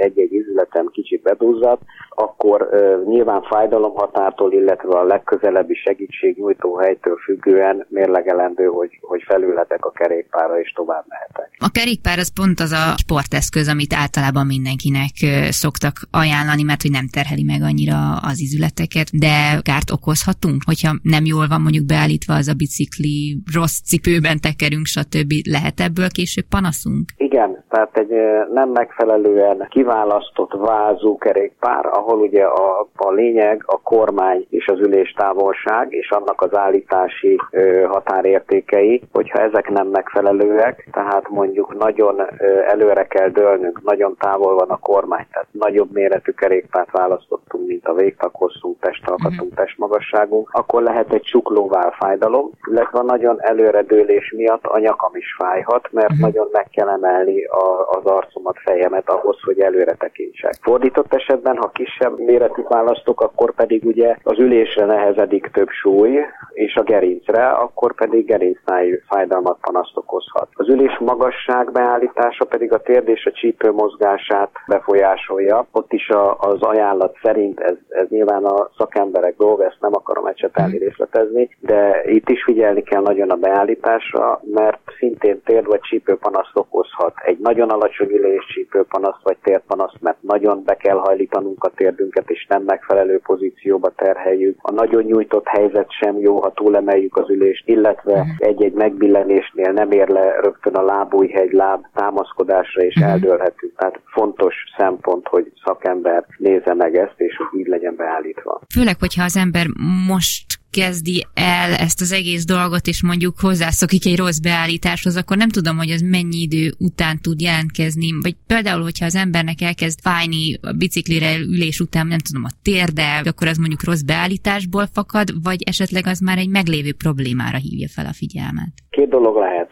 egy-egy 0.00 0.32
izületem 0.32 0.86
kicsit 0.86 1.22
beduzzadt, 1.22 1.82
akkor 2.10 2.68
nyilván 3.04 3.42
fájdalomhatártól, 3.42 4.52
illetve 4.52 4.98
a 4.98 5.04
legközelebbi 5.04 5.74
segítségnyújtó 5.74 6.76
helytől 6.76 7.16
függően 7.16 7.86
mérlegelendő, 7.88 8.64
hogy, 8.64 8.98
hogy 9.00 9.22
felülhetek 9.26 9.84
a 9.84 9.90
kerékpára 9.90 10.60
és 10.60 10.72
tovább 10.72 11.04
mehetek. 11.08 11.50
A 11.58 11.70
kerékpár 11.70 12.18
az 12.18 12.32
pont 12.32 12.60
az 12.60 12.72
a 12.72 12.96
sporteszköz, 12.96 13.68
amit 13.68 13.94
általában 13.94 14.46
mindenkinek 14.46 15.12
szoktak 15.48 15.94
ajánlani, 16.10 16.62
mert 16.62 16.82
hogy 16.82 16.90
nem 16.90 17.08
terheli 17.08 17.42
meg 17.42 17.62
annyira 17.62 17.96
az 18.30 18.40
izületeket, 18.40 19.08
de 19.18 19.60
kárt 19.62 19.90
okozhatunk, 19.90 20.62
hogyha 20.64 20.90
nem 21.02 21.24
jól 21.24 21.46
van 21.48 21.60
mondjuk 21.60 21.86
beállítva 21.86 22.34
az 22.34 22.48
a 22.48 22.54
bicikli, 22.54 23.42
rossz 23.54 23.78
cipőben 23.80 24.37
tekerünk, 24.40 24.86
stb. 24.86 25.32
Lehet 25.50 25.80
ebből 25.80 26.08
később 26.08 26.48
panaszunk? 26.48 27.04
Igen, 27.16 27.64
tehát 27.68 27.96
egy 27.96 28.12
nem 28.52 28.68
megfelelően 28.68 29.66
kiválasztott 29.70 30.52
vázú 30.52 31.18
kerékpár, 31.18 31.86
ahol 31.86 32.18
ugye 32.18 32.44
a, 32.44 32.88
a 32.96 33.10
lényeg 33.10 33.62
a 33.66 33.80
kormány 33.82 34.46
és 34.50 34.66
az 34.66 34.78
üléstávolság 34.78 35.92
és 35.92 36.10
annak 36.10 36.40
az 36.40 36.54
állítási 36.56 37.40
ö, 37.50 37.84
határértékei, 37.88 39.02
hogyha 39.12 39.38
ezek 39.38 39.70
nem 39.70 39.86
megfelelőek, 39.86 40.88
tehát 40.92 41.28
mondjuk 41.28 41.78
nagyon 41.78 42.20
ö, 42.38 42.58
előre 42.60 43.06
kell 43.06 43.28
dőlnünk, 43.28 43.82
nagyon 43.82 44.16
távol 44.18 44.54
van 44.54 44.68
a 44.68 44.76
kormány, 44.76 45.26
tehát 45.32 45.48
nagyobb 45.50 45.92
méretű 45.92 46.32
kerékpárt 46.32 46.90
választottunk, 46.90 47.66
mint 47.66 47.86
a 47.86 47.94
végtaghosszunk, 47.94 48.80
testalkatunk, 48.80 49.40
uh-huh. 49.40 49.54
testmagasságunk, 49.54 50.50
akkor 50.52 50.82
lehet 50.82 51.12
egy 51.12 51.22
csuklóvál 51.22 51.94
fájdalom, 51.98 52.50
illetve 52.70 53.02
nagyon 53.02 53.36
előre 53.40 53.82
dőlés 54.28 54.46
miatt 54.46 54.64
a 54.64 54.78
nyakam 54.78 55.14
is 55.14 55.34
fájhat, 55.38 55.88
mert 55.92 56.10
uh-huh. 56.10 56.20
nagyon 56.20 56.48
meg 56.52 56.68
kell 56.70 56.88
emelni 56.88 57.44
a, 57.44 57.88
az 57.90 58.04
arcomat, 58.04 58.58
fejemet 58.64 59.08
ahhoz, 59.08 59.36
hogy 59.42 59.60
előre 59.60 59.94
tekintsek. 59.94 60.54
Fordított 60.60 61.14
esetben, 61.14 61.56
ha 61.56 61.68
kisebb 61.68 62.18
méretű 62.18 62.62
választok, 62.68 63.20
akkor 63.20 63.54
pedig 63.54 63.84
ugye 63.84 64.16
az 64.22 64.38
ülésre 64.38 64.84
nehezedik 64.84 65.50
több 65.52 65.68
súly, 65.68 66.20
és 66.52 66.74
a 66.74 66.82
gerincre, 66.82 67.48
akkor 67.48 67.94
pedig 67.94 68.26
gerincnáj 68.26 69.02
fájdalmat 69.08 69.58
panaszt 69.60 69.96
okozhat. 69.96 70.48
Az 70.52 70.68
ülés 70.68 70.98
magasság 70.98 71.72
beállítása 71.72 72.44
pedig 72.44 72.72
a 72.72 72.80
térd 72.80 73.08
és 73.08 73.26
a 73.26 73.32
csípő 73.32 73.70
mozgását 73.70 74.50
befolyásolja. 74.66 75.66
Ott 75.72 75.92
is 75.92 76.08
a, 76.08 76.38
az 76.38 76.62
ajánlat 76.62 77.16
szerint, 77.22 77.60
ez, 77.60 77.76
ez 77.88 78.08
nyilván 78.08 78.44
a 78.44 78.68
szakemberek 78.76 79.36
dolga, 79.36 79.64
ezt 79.64 79.80
nem 79.80 79.94
akarom 79.94 80.26
ecsetelni, 80.26 80.74
mhm. 80.74 80.84
részletezni, 80.84 81.48
de 81.60 82.02
itt 82.04 82.28
is 82.28 82.42
figyelni 82.44 82.82
kell 82.82 83.02
nagyon 83.02 83.30
a 83.30 83.36
beállításra, 83.36 84.17
panaszra, 84.18 84.40
mert 84.52 84.78
szintén 84.98 85.42
tér 85.44 85.64
vagy 85.64 85.80
csípőpanaszt 85.80 86.50
okozhat. 86.54 87.14
Egy 87.24 87.38
nagyon 87.38 87.70
alacsony 87.70 88.10
ülés 88.10 88.46
csípőpanaszt 88.54 89.22
vagy 89.22 89.36
térpanaszt, 89.42 89.96
mert 90.00 90.22
nagyon 90.22 90.62
be 90.64 90.76
kell 90.76 90.96
hajlítanunk 90.96 91.64
a 91.64 91.72
térdünket, 91.76 92.30
és 92.30 92.46
nem 92.48 92.62
megfelelő 92.62 93.18
pozícióba 93.18 93.90
terheljük. 93.96 94.58
A 94.62 94.72
nagyon 94.72 95.02
nyújtott 95.02 95.46
helyzet 95.46 95.90
sem 95.90 96.18
jó, 96.18 96.40
ha 96.40 96.52
túlemeljük 96.52 97.16
az 97.16 97.30
ülést, 97.30 97.68
illetve 97.68 98.20
mhm. 98.20 98.28
egy-egy 98.38 98.72
megbillenésnél 98.72 99.72
nem 99.72 99.90
ér 99.90 100.08
le 100.08 100.40
rögtön 100.40 100.74
a 100.74 100.82
lábújhegy 100.82 101.52
láb 101.52 101.84
támaszkodásra, 101.94 102.82
és 102.82 102.94
uh-huh. 102.94 103.12
eldőlhetünk. 103.12 103.72
Tehát 103.76 104.00
fontos 104.04 104.54
szempont, 104.76 105.28
hogy 105.28 105.52
szakember 105.64 106.24
nézze 106.36 106.74
meg 106.74 106.96
ezt, 106.96 107.14
és 107.16 107.34
így 107.56 107.66
legyen 107.66 107.96
beállítva. 107.96 108.60
Főleg, 108.74 108.96
hogyha 108.98 109.24
az 109.24 109.36
ember 109.36 109.66
most 110.08 110.57
kezdi 110.70 111.26
el 111.34 111.74
ezt 111.74 112.00
az 112.00 112.12
egész 112.12 112.44
dolgot, 112.44 112.86
és 112.86 113.02
mondjuk 113.02 113.40
hozzászokik 113.40 114.06
egy 114.06 114.16
rossz 114.16 114.38
beállításhoz, 114.38 115.16
akkor 115.16 115.36
nem 115.36 115.48
tudom, 115.48 115.76
hogy 115.76 115.90
az 115.90 116.00
mennyi 116.00 116.40
idő 116.40 116.72
után 116.78 117.20
tud 117.22 117.40
jelentkezni, 117.40 118.08
vagy 118.22 118.36
például, 118.46 118.82
hogyha 118.82 119.04
az 119.04 119.14
embernek 119.14 119.60
elkezd 119.60 120.00
fájni 120.00 120.58
a 120.62 120.72
biciklire 120.72 121.38
ülés 121.38 121.80
után, 121.80 122.06
nem 122.06 122.18
tudom, 122.18 122.44
a 122.44 122.56
térde, 122.62 123.22
akkor 123.24 123.46
az 123.46 123.56
mondjuk 123.58 123.84
rossz 123.84 124.02
beállításból 124.02 124.86
fakad, 124.92 125.42
vagy 125.42 125.62
esetleg 125.62 126.06
az 126.06 126.18
már 126.20 126.38
egy 126.38 126.48
meglévő 126.48 126.92
problémára 126.92 127.58
hívja 127.58 127.88
fel 127.88 128.06
a 128.06 128.12
figyelmet. 128.12 128.72
Két 128.90 129.08
dolog 129.08 129.36
lehet. 129.36 129.68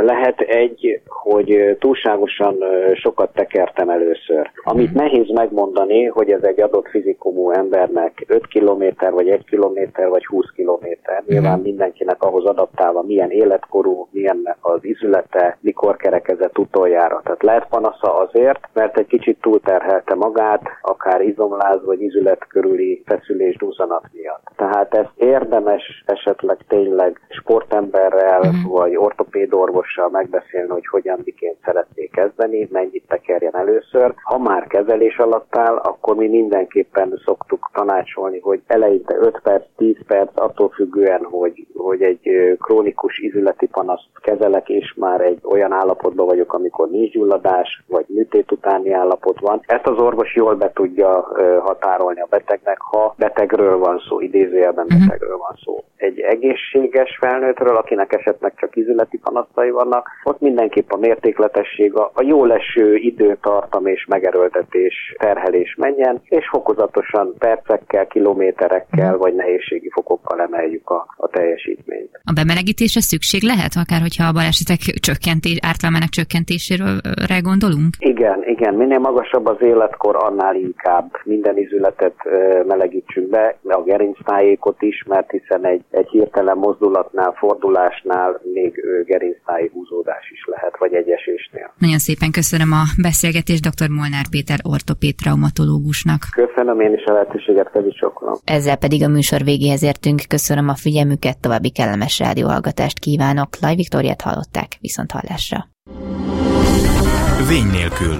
Lehet 0.00 0.40
egy, 0.40 1.00
hogy 1.06 1.76
túlságosan 1.78 2.56
sokat 2.94 3.32
tekertem 3.32 3.88
először. 3.88 4.50
Amit 4.64 4.92
mhm. 4.92 4.98
nehéz 4.98 5.30
megmondani, 5.30 6.04
hogy 6.04 6.30
ez 6.30 6.42
egy 6.42 6.60
adott 6.60 6.88
fizikumú 6.88 7.50
embernek 7.50 8.24
5 8.26 8.46
km, 8.46 8.84
vagy 9.10 9.28
1 9.28 9.44
km, 9.44 10.02
vagy 10.08 10.26
20 10.26 10.46
km. 10.56 10.86
Nyilván 11.26 11.58
mhm. 11.58 11.62
mindenkinek 11.62 12.22
ahhoz 12.22 12.44
adaptálva, 12.44 13.02
milyen 13.02 13.30
életkorú, 13.30 14.08
milyen 14.10 14.56
az 14.60 14.78
izülete, 14.84 15.58
mikor 15.60 15.96
kerekezett 15.96 16.58
utoljára. 16.58 17.20
Tehát 17.24 17.42
lehet 17.42 17.68
panasza 17.68 18.16
azért, 18.16 18.60
mert 18.72 18.98
egy 18.98 19.06
kicsit 19.06 19.40
túlterhelte 19.40 20.14
magát, 20.14 20.62
akár 20.82 21.20
izomláz 21.20 21.84
vagy 21.84 22.02
izület 22.02 22.46
körüli 22.46 23.02
feszülés 23.06 23.56
dúzanat 23.56 24.04
miatt. 24.12 24.42
Tehát 24.56 24.94
ezt 24.94 25.10
érdemes 25.16 26.02
esetleg 26.06 26.56
tényleg 26.68 27.20
sportemberrel, 27.28 28.40
uh-huh. 28.40 28.78
vagy 28.78 28.96
ortopédorvos 28.96 29.87
orvossal 29.88 30.08
megbeszélni, 30.10 30.68
hogy 30.68 30.86
hogyan, 30.86 31.20
miként 31.24 31.56
szeretné 31.64 32.04
kezdeni, 32.06 32.68
mennyit 32.70 33.04
tekerjen 33.08 33.56
először. 33.56 34.14
Ha 34.22 34.38
már 34.38 34.66
kezelés 34.66 35.18
alatt 35.18 35.56
áll, 35.56 35.76
akkor 35.76 36.16
mi 36.16 36.28
mindenképpen 36.28 37.20
szoktuk 37.24 37.70
tanácsolni, 37.72 38.40
hogy 38.40 38.60
eleinte 38.66 39.16
5 39.20 39.40
perc, 39.42 39.64
10 39.76 39.96
perc, 40.06 40.30
attól 40.34 40.68
függően, 40.68 41.24
hogy, 41.24 41.66
hogy 41.76 42.02
egy 42.02 42.56
krónikus 42.60 43.18
izületi 43.18 43.66
panaszt 43.66 44.08
kezelek, 44.22 44.68
és 44.68 44.94
már 44.96 45.20
egy 45.20 45.40
olyan 45.42 45.72
állapotban 45.72 46.26
vagyok, 46.26 46.52
amikor 46.52 46.90
nincs 46.90 47.12
gyulladás, 47.12 47.84
vagy 47.86 48.04
műtét 48.08 48.52
utáni 48.52 48.92
állapot 48.92 49.40
van. 49.40 49.60
Ezt 49.66 49.86
az 49.86 49.98
orvos 49.98 50.34
jól 50.34 50.54
be 50.54 50.70
tudja 50.72 51.28
határolni 51.60 52.20
a 52.20 52.26
betegnek, 52.30 52.78
ha 52.80 53.14
betegről 53.18 53.78
van 53.78 54.02
szó, 54.08 54.20
idézőjelben 54.20 54.84
uh-huh. 54.84 55.06
betegről 55.06 55.36
van 55.36 55.58
szó. 55.64 55.84
Egy 55.96 56.18
egészséges 56.18 57.16
felnőttről, 57.20 57.76
akinek 57.76 58.12
esetleg 58.12 58.52
csak 58.56 58.76
izületi 58.76 59.18
panasztai 59.18 59.70
vannak, 59.80 60.04
ott 60.24 60.40
mindenképp 60.40 60.90
a 60.90 60.96
mértékletesség, 60.96 61.94
a, 61.94 62.10
a 62.14 62.22
jó 62.22 62.44
leső 62.44 62.94
időtartam 62.94 63.86
és 63.86 64.06
megerőltetés, 64.08 64.94
terhelés 65.18 65.74
menjen, 65.78 66.20
és 66.24 66.44
fokozatosan 66.50 67.34
percekkel, 67.38 68.06
kilométerekkel 68.06 69.16
vagy 69.16 69.34
nehézségi 69.34 69.90
fokokkal 69.90 70.40
emeljük 70.40 70.90
a, 70.90 71.06
a 71.16 71.28
teljesítményt. 71.28 72.20
A 72.24 72.32
bemelegítésre 72.32 73.00
szükség 73.00 73.42
lehet, 73.42 73.72
akár 73.82 74.00
hogyha 74.00 74.24
a 74.28 74.32
balesetek 74.32 74.80
csökkentés, 75.06 75.58
ártalmának 75.70 76.08
csökkentéséről 76.08 76.96
gondolunk? 77.50 77.92
Igen, 77.98 78.38
igen. 78.54 78.74
Minél 78.74 78.98
magasabb 78.98 79.46
az 79.46 79.60
életkor, 79.60 80.16
annál 80.16 80.54
inkább 80.54 81.08
minden 81.24 81.56
izületet 81.58 82.16
melegítsünk 82.66 83.28
be, 83.28 83.56
a 83.68 83.82
gerinctájékot 83.82 84.82
is, 84.82 85.04
mert 85.08 85.30
hiszen 85.30 85.66
egy, 85.66 85.82
egy 85.90 86.08
hirtelen 86.08 86.56
mozdulatnál, 86.56 87.32
fordulásnál 87.32 88.40
még 88.52 88.80
gerinctáji 89.06 89.67
húzódás 89.72 90.30
is 90.32 90.42
lehet, 90.46 90.74
vagy 90.78 90.92
egy 90.94 91.08
esésnél. 91.10 91.74
Nagyon 91.78 91.98
szépen 91.98 92.30
köszönöm 92.30 92.72
a 92.72 92.82
beszélgetést 93.02 93.62
dr. 93.68 93.88
Molnár 93.88 94.26
Péter 94.30 94.58
ortopéd 94.62 95.14
traumatológusnak. 95.14 96.20
Köszönöm 96.32 96.80
én 96.80 96.92
is 96.94 97.04
a 97.04 97.12
lehetőséget, 97.12 97.70
kedvisoklom. 97.70 98.34
Ezzel 98.44 98.76
pedig 98.76 99.02
a 99.02 99.08
műsor 99.08 99.40
végéhez 99.44 99.82
értünk. 99.82 100.20
Köszönöm 100.28 100.68
a 100.68 100.74
figyelmüket, 100.74 101.40
további 101.40 101.70
kellemes 101.70 102.18
rádióhallgatást 102.18 102.98
kívánok. 102.98 103.48
Laj 103.60 103.74
Viktoriát 103.74 104.20
hallották, 104.20 104.68
viszont 104.80 105.10
hallásra. 105.10 105.58
Vény 107.48 107.70
nélkül. 107.78 108.18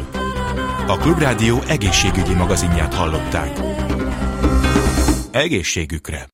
A 0.87 0.97
Klubrádió 0.97 1.57
egészségügyi 1.69 2.35
magazinját 2.35 2.95
hallották. 2.95 3.51
Egészségükre! 5.33 6.27